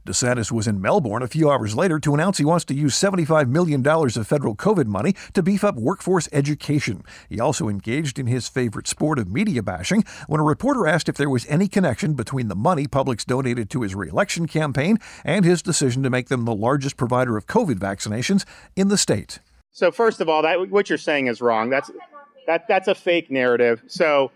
DeSantis 0.08 0.50
was 0.50 0.66
in 0.66 0.80
Melbourne 0.80 1.22
a 1.22 1.28
few 1.28 1.50
hours 1.50 1.76
later 1.76 1.98
to 2.00 2.14
announce 2.14 2.38
he 2.38 2.44
wants 2.44 2.64
to 2.64 2.74
use 2.74 2.94
$75 2.98 3.46
million 3.48 3.86
of 3.86 4.26
federal 4.26 4.56
COVID 4.56 4.86
money 4.86 5.14
to 5.34 5.42
beef 5.42 5.62
up 5.62 5.74
workforce 5.74 6.30
education. 6.32 7.04
He 7.28 7.38
also 7.38 7.68
engaged 7.68 8.18
in 8.18 8.26
his 8.26 8.48
favorite 8.48 8.88
sport 8.88 9.18
of 9.18 9.30
media 9.30 9.62
bashing 9.62 10.04
when 10.26 10.40
a 10.40 10.44
reporter 10.44 10.86
asked 10.86 11.10
if 11.10 11.16
there 11.16 11.28
was 11.28 11.44
any 11.46 11.68
connection 11.68 12.14
between 12.14 12.48
the 12.48 12.56
money 12.56 12.86
Publix 12.86 13.26
donated 13.26 13.68
to 13.68 13.82
his 13.82 13.94
reelection 13.94 14.46
campaign 14.46 14.96
and 15.24 15.44
his 15.44 15.60
decision 15.60 16.02
to 16.02 16.10
make 16.10 16.28
them 16.28 16.46
the 16.46 16.54
largest 16.54 16.96
provider 16.96 17.36
of 17.36 17.46
COVID 17.46 17.74
vaccinations 17.74 18.46
in 18.76 18.88
the 18.88 18.96
state. 18.96 19.40
So, 19.72 19.90
first 19.90 20.22
of 20.22 20.28
all, 20.30 20.40
that, 20.40 20.70
what 20.70 20.88
you're 20.88 20.96
saying 20.96 21.26
is 21.26 21.42
wrong. 21.42 21.68
That's, 21.68 21.90
that, 22.46 22.66
that's 22.66 22.88
a 22.88 22.94
fake 22.94 23.30
narrative. 23.30 23.82
So, 23.88 24.30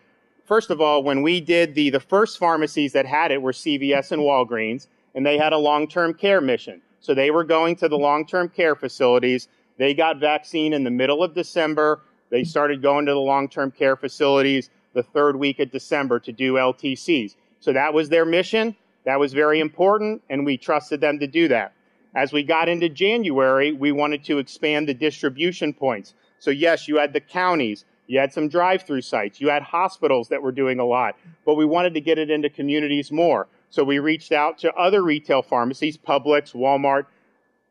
first 0.44 0.68
of 0.68 0.82
all, 0.82 1.02
when 1.02 1.22
we 1.22 1.40
did 1.40 1.74
the, 1.74 1.88
the 1.88 2.00
first 2.00 2.36
pharmacies 2.38 2.92
that 2.92 3.06
had 3.06 3.32
it 3.32 3.40
were 3.40 3.52
CVS 3.52 4.12
and 4.12 4.20
Walgreens 4.20 4.86
and 5.14 5.24
they 5.24 5.38
had 5.38 5.52
a 5.52 5.58
long 5.58 5.88
term 5.88 6.14
care 6.14 6.40
mission. 6.40 6.82
So 7.00 7.14
they 7.14 7.30
were 7.30 7.44
going 7.44 7.76
to 7.76 7.88
the 7.88 7.98
long 7.98 8.26
term 8.26 8.48
care 8.48 8.74
facilities. 8.74 9.48
They 9.78 9.94
got 9.94 10.18
vaccine 10.18 10.72
in 10.72 10.84
the 10.84 10.90
middle 10.90 11.22
of 11.22 11.34
December. 11.34 12.02
They 12.30 12.44
started 12.44 12.82
going 12.82 13.06
to 13.06 13.12
the 13.12 13.18
long 13.18 13.48
term 13.48 13.70
care 13.70 13.96
facilities 13.96 14.70
the 14.94 15.02
third 15.02 15.36
week 15.36 15.58
of 15.58 15.70
December 15.70 16.20
to 16.20 16.32
do 16.32 16.54
LTCs. 16.54 17.36
So 17.60 17.72
that 17.72 17.94
was 17.94 18.08
their 18.08 18.24
mission. 18.24 18.76
That 19.04 19.18
was 19.18 19.32
very 19.32 19.60
important, 19.60 20.22
and 20.30 20.46
we 20.46 20.56
trusted 20.56 21.00
them 21.00 21.18
to 21.18 21.26
do 21.26 21.48
that. 21.48 21.72
As 22.14 22.32
we 22.32 22.42
got 22.42 22.68
into 22.68 22.88
January, 22.88 23.72
we 23.72 23.90
wanted 23.90 24.24
to 24.24 24.38
expand 24.38 24.88
the 24.88 24.94
distribution 24.94 25.72
points. 25.72 26.14
So, 26.38 26.50
yes, 26.50 26.86
you 26.86 26.98
had 26.98 27.12
the 27.12 27.20
counties, 27.20 27.84
you 28.06 28.18
had 28.18 28.32
some 28.32 28.48
drive 28.48 28.82
through 28.82 29.02
sites, 29.02 29.40
you 29.40 29.48
had 29.48 29.62
hospitals 29.62 30.28
that 30.28 30.42
were 30.42 30.52
doing 30.52 30.78
a 30.78 30.84
lot, 30.84 31.16
but 31.44 31.54
we 31.54 31.64
wanted 31.64 31.94
to 31.94 32.00
get 32.00 32.18
it 32.18 32.30
into 32.30 32.50
communities 32.50 33.10
more. 33.10 33.48
So 33.72 33.82
we 33.82 33.98
reached 34.00 34.32
out 34.32 34.58
to 34.58 34.72
other 34.74 35.02
retail 35.02 35.40
pharmacies, 35.40 35.96
Publix, 35.96 36.54
Walmart. 36.54 37.06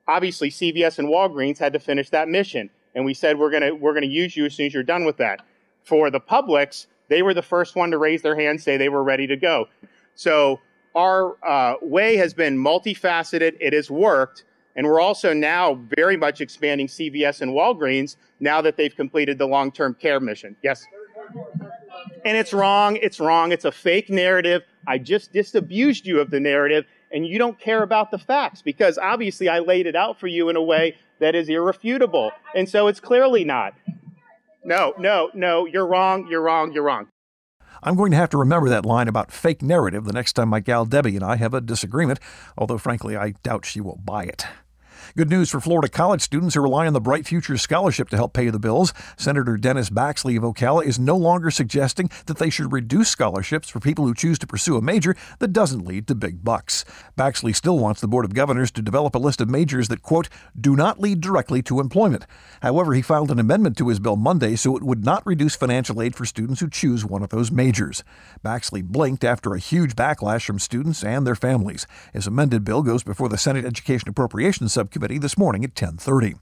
Obviously, 0.08 0.50
CVS 0.50 0.98
and 0.98 1.08
Walgreens 1.08 1.60
had 1.60 1.74
to 1.74 1.80
finish 1.80 2.10
that 2.10 2.28
mission. 2.28 2.72
And 2.96 3.06
we 3.06 3.14
said, 3.14 3.38
we're 3.38 3.52
going 3.52 3.80
we're 3.80 3.94
gonna 3.94 4.08
use 4.08 4.36
you 4.36 4.46
as 4.46 4.56
soon 4.56 4.66
as 4.66 4.74
you're 4.74 4.82
done 4.82 5.06
with 5.06 5.18
that. 5.18 5.46
For 5.84 6.10
the 6.10 6.20
Publix, 6.20 6.88
they 7.08 7.22
were 7.22 7.36
the 7.36 7.44
first 7.44 7.76
one 7.76 7.92
to 7.92 8.00
raise 8.00 8.24
their 8.24 8.36
hand, 8.36 8.60
say 8.60 8.78
they 8.78 8.90
were 8.90 9.04
ready 9.04 9.28
to 9.28 9.38
go. 9.38 9.68
So 10.16 10.60
our 10.96 11.36
uh, 11.46 11.76
way 11.84 12.18
has 12.18 12.34
been 12.34 12.58
multifaceted. 12.58 13.58
It 13.60 13.74
has 13.74 13.92
worked. 13.92 14.46
And 14.76 14.88
we're 14.88 15.02
also 15.02 15.34
now 15.34 15.76
very 15.96 16.18
much 16.18 16.42
expanding 16.42 16.88
CVS 16.88 17.42
and 17.42 17.52
Walgreens 17.52 18.16
now 18.40 18.60
that 18.62 18.76
they've 18.76 18.96
completed 18.96 19.38
the 19.38 19.46
long 19.46 19.72
term 19.72 19.94
care 19.94 20.20
mission. 20.20 20.56
Yes? 20.64 20.84
And 22.26 22.38
it's 22.38 22.54
wrong. 22.54 22.98
It's 22.98 23.20
wrong. 23.20 23.52
It's 23.52 23.66
a 23.66 23.72
fake 23.72 24.10
narrative. 24.10 24.64
I 24.88 24.98
just 24.98 25.34
disabused 25.34 26.06
you 26.06 26.20
of 26.20 26.32
the 26.32 26.40
narrative, 26.40 26.86
and 27.12 27.26
you 27.26 27.38
don't 27.38 27.60
care 27.60 27.84
about 27.84 28.12
the 28.12 28.18
facts 28.18 28.62
because 28.62 28.98
obviously 28.98 29.50
I 29.50 29.60
laid 29.60 29.86
it 29.86 29.96
out 29.96 30.20
for 30.20 30.28
you 30.28 30.50
in 30.50 30.56
a 30.56 30.62
way 30.62 30.96
that 31.20 31.36
is 31.36 31.50
irrefutable. 31.50 32.32
And 32.56 32.68
so 32.68 32.88
it's 32.88 33.00
clearly 33.00 33.44
not. 33.44 33.74
No, 34.64 34.94
no, 34.98 35.30
no, 35.34 35.66
you're 35.66 35.88
wrong, 35.88 36.28
you're 36.28 36.42
wrong, 36.42 36.72
you're 36.72 36.84
wrong. 36.84 37.08
I'm 37.84 37.96
going 37.96 38.12
to 38.12 38.18
have 38.18 38.30
to 38.30 38.38
remember 38.38 38.70
that 38.70 38.86
line 38.86 39.08
about 39.08 39.32
fake 39.32 39.64
narrative 39.64 40.06
the 40.06 40.14
next 40.14 40.34
time 40.34 40.50
my 40.50 40.60
gal 40.60 40.86
Debbie 40.86 41.16
and 41.16 41.26
I 41.26 41.38
have 41.38 41.54
a 41.54 41.62
disagreement, 41.62 42.20
although 42.58 42.78
frankly 42.78 43.18
I 43.18 43.32
doubt 43.44 43.66
she 43.66 43.82
will 43.82 44.00
buy 44.04 44.26
it. 44.26 44.46
Good 45.18 45.30
news 45.30 45.50
for 45.50 45.60
Florida 45.60 45.90
college 45.90 46.22
students 46.22 46.56
who 46.56 46.62
rely 46.62 46.88
on 46.88 46.94
the 46.94 47.02
Bright 47.02 47.28
Futures 47.28 47.62
Scholarship 47.62 48.08
to 48.10 48.16
help 48.16 48.32
pay 48.32 48.50
the 48.50 48.60
bills. 48.60 48.94
Senator 49.18 49.58
Dennis 49.58 49.90
Baxley 49.90 50.38
of 50.38 50.44
Ocala 50.44 50.86
is 50.86 50.98
no 50.98 51.18
longer 51.18 51.52
suggesting 51.52 52.10
that 52.28 52.38
they 52.38 52.50
should 52.50 52.72
reduce 52.72 53.10
scholarships 53.10 53.68
for 53.68 53.82
people 53.82 54.06
who 54.06 54.14
choose 54.14 54.40
to 54.40 54.48
pursue 54.48 54.78
a 54.78 54.82
major 54.82 55.14
that 55.40 55.52
doesn't 55.52 55.86
lead 55.86 56.08
to 56.08 56.16
big 56.16 56.46
bucks. 56.46 56.86
Baxley 57.18 57.54
still 57.54 57.78
wants 57.78 58.00
the 58.00 58.08
Board 58.08 58.24
of 58.24 58.34
Governors 58.34 58.72
to 58.72 58.82
develop 58.82 59.14
a 59.14 59.20
list 59.20 59.42
of 59.42 59.50
majors 59.50 59.90
that, 59.90 60.02
quote, 60.02 60.30
do 60.58 60.78
not 60.78 61.02
lead 61.02 61.20
directly 61.20 61.62
to 61.64 61.82
employment. 61.82 62.26
However, 62.62 62.94
he 62.94 63.02
filed 63.02 63.32
an 63.32 63.40
amendment 63.40 63.78
to 63.80 63.90
his 63.90 64.00
bill 64.00 64.16
Monday 64.16 64.56
so 64.56 64.78
it 64.78 64.84
would 64.84 65.04
not 65.04 65.26
reduce 65.26 65.58
financial 65.58 66.02
aid 66.02 66.16
for 66.16 66.24
students 66.24 66.62
who 66.62 66.70
choose 66.70 67.04
one 67.04 67.22
of 67.22 67.32
those 67.32 67.52
majors. 67.52 68.06
Baxley 68.46 68.82
blinked 68.82 69.26
after 69.26 69.54
a 69.54 69.60
huge 69.60 69.98
backlash 69.98 70.46
from 70.46 70.58
students 70.58 71.04
and 71.04 71.28
their 71.28 71.36
families. 71.36 71.86
His 72.14 72.28
amended 72.28 72.64
bill 72.64 72.82
goes 72.82 73.04
before 73.04 73.28
the 73.28 73.38
Senate 73.38 73.66
Education 73.66 74.08
Appropriations 74.08 74.72
Subcommittee 74.72 75.01
this 75.08 75.38
morning 75.38 75.66
at 75.66 75.76
10:30. 75.76 76.36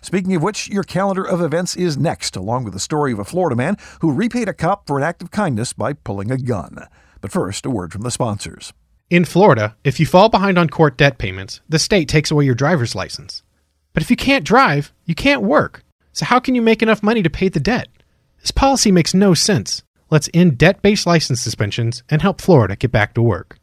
Speaking 0.00 0.34
of 0.34 0.42
which, 0.42 0.68
your 0.68 0.82
calendar 0.82 1.24
of 1.24 1.40
events 1.40 1.76
is 1.76 1.98
next, 1.98 2.34
along 2.34 2.64
with 2.64 2.72
the 2.72 2.80
story 2.80 3.12
of 3.12 3.18
a 3.18 3.24
Florida 3.24 3.54
man 3.54 3.76
who 4.00 4.10
repaid 4.10 4.48
a 4.48 4.54
cop 4.54 4.86
for 4.86 4.96
an 4.96 5.04
act 5.04 5.22
of 5.22 5.30
kindness 5.30 5.72
by 5.72 5.92
pulling 5.92 6.30
a 6.30 6.38
gun. 6.38 6.86
But 7.20 7.32
first, 7.32 7.66
a 7.66 7.70
word 7.70 7.92
from 7.92 8.02
the 8.02 8.10
sponsors. 8.10 8.72
In 9.10 9.24
Florida, 9.24 9.76
if 9.84 10.00
you 10.00 10.06
fall 10.06 10.28
behind 10.28 10.58
on 10.58 10.68
court 10.70 10.96
debt 10.96 11.18
payments, 11.18 11.60
the 11.68 11.78
state 11.78 12.08
takes 12.08 12.30
away 12.30 12.46
your 12.46 12.54
driver's 12.54 12.94
license. 12.94 13.42
But 13.92 14.02
if 14.02 14.10
you 14.10 14.16
can't 14.16 14.44
drive, 14.44 14.92
you 15.04 15.14
can't 15.14 15.42
work. 15.42 15.84
So 16.12 16.24
how 16.24 16.40
can 16.40 16.54
you 16.54 16.62
make 16.62 16.82
enough 16.82 17.02
money 17.02 17.22
to 17.22 17.30
pay 17.30 17.48
the 17.48 17.60
debt? 17.60 17.88
This 18.40 18.50
policy 18.50 18.90
makes 18.90 19.14
no 19.14 19.34
sense. 19.34 19.82
Let's 20.10 20.30
end 20.34 20.58
debt 20.58 20.82
based 20.82 21.06
license 21.06 21.40
suspensions 21.40 22.02
and 22.08 22.22
help 22.22 22.40
Florida 22.40 22.74
get 22.74 22.90
back 22.90 23.14
to 23.14 23.22
work. 23.22 23.58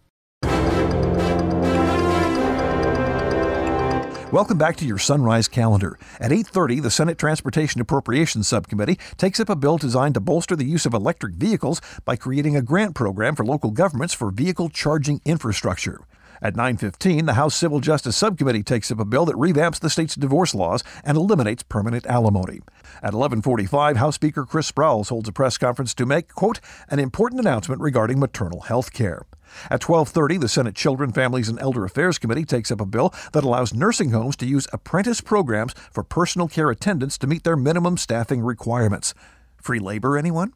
Welcome 4.32 4.60
back 4.60 4.76
to 4.76 4.86
your 4.86 5.00
Sunrise 5.00 5.48
Calendar. 5.48 5.98
At 6.20 6.32
8:30, 6.32 6.80
the 6.84 6.92
Senate 6.92 7.18
Transportation 7.18 7.82
Appropriations 7.82 8.48
Subcommittee 8.48 9.00
takes 9.18 9.40
up 9.40 9.50
a 9.50 9.56
bill 9.56 9.80
designed 9.80 10.14
to 10.14 10.20
bolster 10.20 10.56
the 10.56 10.66
use 10.66 10.86
of 10.86 10.94
electric 10.94 11.34
vehicles 11.34 11.82
by 12.06 12.16
creating 12.16 12.56
a 12.56 12.62
grant 12.62 12.94
program 12.94 13.36
for 13.36 13.44
local 13.44 13.72
governments 13.72 14.14
for 14.14 14.30
vehicle 14.30 14.70
charging 14.70 15.20
infrastructure. 15.26 16.02
At 16.44 16.56
9:15, 16.56 17.26
the 17.26 17.34
House 17.34 17.56
Civil 17.56 17.80
Justice 17.80 18.16
Subcommittee 18.16 18.62
takes 18.62 18.92
up 18.92 19.00
a 19.00 19.04
bill 19.04 19.26
that 19.26 19.36
revamps 19.36 19.80
the 19.80 19.90
state's 19.90 20.14
divorce 20.14 20.54
laws 20.54 20.84
and 21.04 21.18
eliminates 21.18 21.64
permanent 21.64 22.06
alimony. 22.06 22.62
At 23.02 23.14
11:45, 23.14 23.98
House 23.98 24.14
Speaker 24.14 24.46
Chris 24.46 24.72
Sprowls 24.72 25.10
holds 25.10 25.28
a 25.28 25.34
press 25.34 25.58
conference 25.58 25.96
to 25.96 26.06
make, 26.06 26.36
quote, 26.36 26.60
an 26.88 27.00
important 27.00 27.42
announcement 27.42 27.82
regarding 27.82 28.20
maternal 28.20 28.62
health 28.62 28.94
care. 28.94 29.24
At 29.70 29.82
12:30, 29.82 30.39
the 30.39 30.50
Senate 30.50 30.75
Children, 30.75 31.12
Families 31.12 31.50
and 31.50 31.60
Elder 31.60 31.86
Affairs 31.86 32.18
Committee 32.18 32.46
takes 32.46 32.72
up 32.72 32.82
a 32.82 32.86
bill 32.86 33.13
that 33.34 33.44
allows 33.44 33.74
nursing 33.74 34.12
homes 34.12 34.36
to 34.38 34.46
use 34.46 34.68
apprentice 34.74 35.22
programs 35.22 35.74
for 35.91 36.03
personal 36.03 36.48
care 36.48 36.70
attendants 36.70 37.18
to 37.18 37.27
meet 37.27 37.44
their 37.44 37.56
minimum 37.56 37.98
staffing 37.98 38.41
requirements. 38.41 39.13
Free 39.58 39.79
labor 39.79 40.18
anyone? 40.18 40.53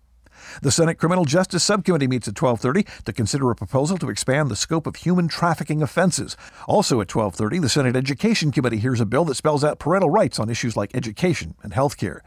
The 0.61 0.71
Senate 0.71 0.95
Criminal 0.95 1.25
Justice 1.25 1.63
Subcommittee 1.63 2.07
meets 2.07 2.27
at 2.27 2.35
12:30 2.35 2.85
to 3.05 3.13
consider 3.13 3.49
a 3.49 3.55
proposal 3.55 3.97
to 3.97 4.09
expand 4.09 4.49
the 4.49 4.55
scope 4.55 4.87
of 4.87 4.95
human 4.97 5.27
trafficking 5.27 5.81
offenses. 5.81 6.35
Also 6.67 7.01
at 7.01 7.07
12:30, 7.07 7.59
the 7.59 7.69
Senate 7.69 7.95
Education 7.95 8.51
Committee 8.51 8.79
hears 8.79 8.99
a 8.99 9.05
bill 9.05 9.25
that 9.25 9.35
spells 9.35 9.63
out 9.63 9.79
parental 9.79 10.09
rights 10.09 10.39
on 10.39 10.49
issues 10.49 10.75
like 10.75 10.95
education 10.95 11.55
and 11.63 11.73
health 11.73 11.97
care. 11.97 12.21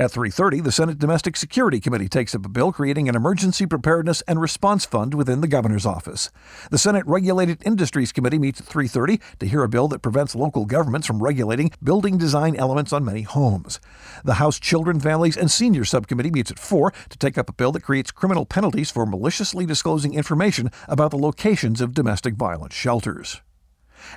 At 0.00 0.12
3:30, 0.12 0.60
the 0.60 0.70
Senate 0.70 1.00
Domestic 1.00 1.36
Security 1.36 1.80
Committee 1.80 2.08
takes 2.08 2.32
up 2.32 2.46
a 2.46 2.48
bill 2.48 2.70
creating 2.70 3.08
an 3.08 3.16
emergency 3.16 3.66
preparedness 3.66 4.22
and 4.28 4.40
response 4.40 4.84
fund 4.84 5.12
within 5.12 5.40
the 5.40 5.48
governor's 5.48 5.84
office. 5.84 6.30
The 6.70 6.78
Senate 6.78 7.04
Regulated 7.04 7.60
Industries 7.66 8.12
Committee 8.12 8.38
meets 8.38 8.60
at 8.60 8.66
3:30 8.68 9.20
to 9.40 9.46
hear 9.46 9.64
a 9.64 9.68
bill 9.68 9.88
that 9.88 10.00
prevents 10.00 10.36
local 10.36 10.66
governments 10.66 11.08
from 11.08 11.20
regulating 11.20 11.72
building 11.82 12.16
design 12.16 12.54
elements 12.54 12.92
on 12.92 13.04
many 13.04 13.22
homes. 13.22 13.80
The 14.22 14.34
House 14.34 14.60
Children, 14.60 15.00
Families 15.00 15.36
and 15.36 15.50
Senior 15.50 15.84
Subcommittee 15.84 16.30
meets 16.30 16.52
at 16.52 16.60
4 16.60 16.92
to 17.08 17.18
take 17.18 17.36
up 17.36 17.50
a 17.50 17.52
bill 17.52 17.72
that 17.72 17.82
creates 17.82 18.12
criminal 18.12 18.46
penalties 18.46 18.92
for 18.92 19.04
maliciously 19.04 19.66
disclosing 19.66 20.14
information 20.14 20.70
about 20.86 21.10
the 21.10 21.18
locations 21.18 21.80
of 21.80 21.92
domestic 21.92 22.36
violence 22.36 22.72
shelters. 22.72 23.40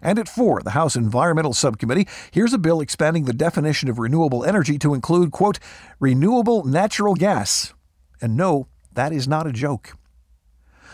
And 0.01 0.19
at 0.19 0.29
4, 0.29 0.61
the 0.63 0.71
House 0.71 0.95
Environmental 0.95 1.53
Subcommittee 1.53 2.07
hears 2.31 2.53
a 2.53 2.57
bill 2.57 2.81
expanding 2.81 3.25
the 3.25 3.33
definition 3.33 3.89
of 3.89 3.99
renewable 3.99 4.43
energy 4.43 4.77
to 4.79 4.93
include, 4.93 5.31
quote, 5.31 5.59
renewable 5.99 6.63
natural 6.63 7.15
gas. 7.15 7.73
And 8.21 8.37
no, 8.37 8.67
that 8.93 9.11
is 9.11 9.27
not 9.27 9.47
a 9.47 9.51
joke. 9.51 9.97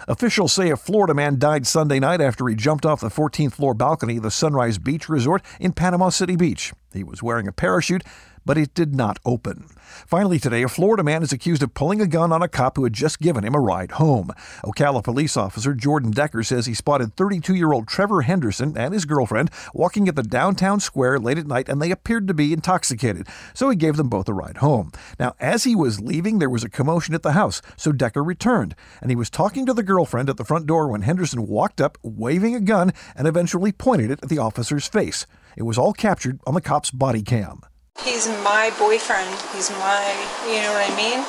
Officials 0.07 0.53
say 0.53 0.69
a 0.69 0.77
Florida 0.77 1.13
man 1.13 1.39
died 1.39 1.67
Sunday 1.67 1.99
night 1.99 2.21
after 2.21 2.47
he 2.47 2.55
jumped 2.55 2.85
off 2.85 3.01
the 3.01 3.09
14th 3.09 3.53
floor 3.53 3.73
balcony 3.73 4.17
of 4.17 4.23
the 4.23 4.31
Sunrise 4.31 4.77
Beach 4.77 5.09
Resort 5.09 5.43
in 5.59 5.73
Panama 5.73 6.09
City 6.09 6.35
Beach. 6.35 6.73
He 6.93 7.03
was 7.03 7.23
wearing 7.23 7.47
a 7.47 7.51
parachute 7.51 8.03
but 8.47 8.57
it 8.57 8.73
did 8.73 8.95
not 8.95 9.19
open. 9.25 9.67
Finally, 10.05 10.39
today, 10.39 10.63
a 10.63 10.69
Florida 10.69 11.03
man 11.03 11.21
is 11.21 11.33
accused 11.33 11.61
of 11.61 11.73
pulling 11.73 11.99
a 11.99 12.07
gun 12.07 12.31
on 12.31 12.41
a 12.41 12.47
cop 12.47 12.77
who 12.77 12.83
had 12.85 12.93
just 12.93 13.19
given 13.19 13.43
him 13.43 13.53
a 13.53 13.59
ride 13.59 13.91
home. 13.91 14.31
Ocala 14.63 15.03
police 15.03 15.35
officer 15.35 15.73
Jordan 15.73 16.11
Decker 16.11 16.43
says 16.43 16.65
he 16.65 16.73
spotted 16.73 17.15
32 17.15 17.55
year 17.55 17.73
old 17.73 17.87
Trevor 17.87 18.21
Henderson 18.21 18.77
and 18.77 18.93
his 18.93 19.05
girlfriend 19.05 19.51
walking 19.73 20.07
at 20.07 20.15
the 20.15 20.23
downtown 20.23 20.79
square 20.79 21.19
late 21.19 21.37
at 21.37 21.45
night, 21.45 21.67
and 21.67 21.81
they 21.81 21.91
appeared 21.91 22.27
to 22.27 22.33
be 22.33 22.53
intoxicated, 22.53 23.27
so 23.53 23.69
he 23.69 23.75
gave 23.75 23.97
them 23.97 24.07
both 24.09 24.29
a 24.29 24.33
ride 24.33 24.57
home. 24.57 24.91
Now, 25.19 25.33
as 25.39 25.65
he 25.65 25.75
was 25.75 25.99
leaving, 25.99 26.39
there 26.39 26.49
was 26.49 26.63
a 26.63 26.69
commotion 26.69 27.13
at 27.13 27.23
the 27.23 27.33
house, 27.33 27.61
so 27.75 27.91
Decker 27.91 28.23
returned, 28.23 28.75
and 29.01 29.11
he 29.11 29.15
was 29.15 29.29
talking 29.29 29.65
to 29.65 29.73
the 29.73 29.83
girlfriend 29.83 30.29
at 30.29 30.37
the 30.37 30.45
front 30.45 30.67
door 30.67 30.87
when 30.87 31.01
Henderson 31.01 31.47
walked 31.47 31.81
up, 31.81 31.97
waving 32.01 32.55
a 32.55 32.61
gun, 32.61 32.93
and 33.15 33.27
eventually 33.27 33.73
pointed 33.73 34.09
it 34.09 34.19
at 34.23 34.29
the 34.29 34.39
officer's 34.39 34.87
face. 34.87 35.25
It 35.57 35.63
was 35.63 35.77
all 35.77 35.91
captured 35.91 36.39
on 36.47 36.53
the 36.53 36.61
cop's 36.61 36.91
body 36.91 37.23
cam. 37.23 37.61
He's 38.03 38.27
my 38.43 38.71
boyfriend. 38.79 39.29
He's 39.53 39.69
my, 39.71 40.03
you 40.47 40.61
know 40.61 40.73
what 40.73 40.89
I 40.89 40.95
mean? 40.95 41.25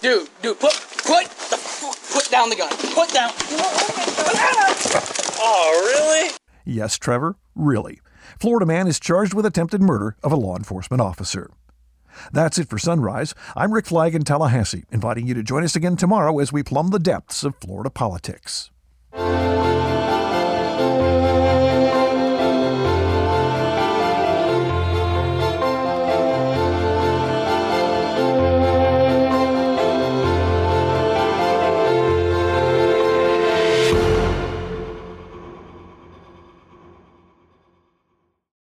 Dude, 0.00 0.28
dude, 0.42 0.58
put, 0.60 0.72
put, 1.04 1.26
the, 1.50 1.98
put 2.12 2.30
down 2.30 2.50
the 2.50 2.56
gun. 2.56 2.70
Put 2.94 3.12
down. 3.12 3.30
Oh, 3.50 5.36
oh, 5.38 5.92
really? 5.94 6.34
Yes, 6.64 6.96
Trevor, 6.98 7.36
really. 7.54 8.00
Florida 8.38 8.66
man 8.66 8.86
is 8.86 9.00
charged 9.00 9.34
with 9.34 9.46
attempted 9.46 9.82
murder 9.82 10.16
of 10.22 10.32
a 10.32 10.36
law 10.36 10.56
enforcement 10.56 11.00
officer. 11.00 11.50
That's 12.32 12.58
it 12.58 12.68
for 12.68 12.78
Sunrise. 12.78 13.34
I'm 13.54 13.72
Rick 13.72 13.86
Flagg 13.86 14.14
in 14.14 14.22
Tallahassee, 14.22 14.84
inviting 14.90 15.26
you 15.26 15.34
to 15.34 15.42
join 15.42 15.64
us 15.64 15.76
again 15.76 15.96
tomorrow 15.96 16.38
as 16.38 16.52
we 16.52 16.62
plumb 16.62 16.88
the 16.88 16.98
depths 16.98 17.44
of 17.44 17.56
Florida 17.56 17.90
politics. 17.90 18.70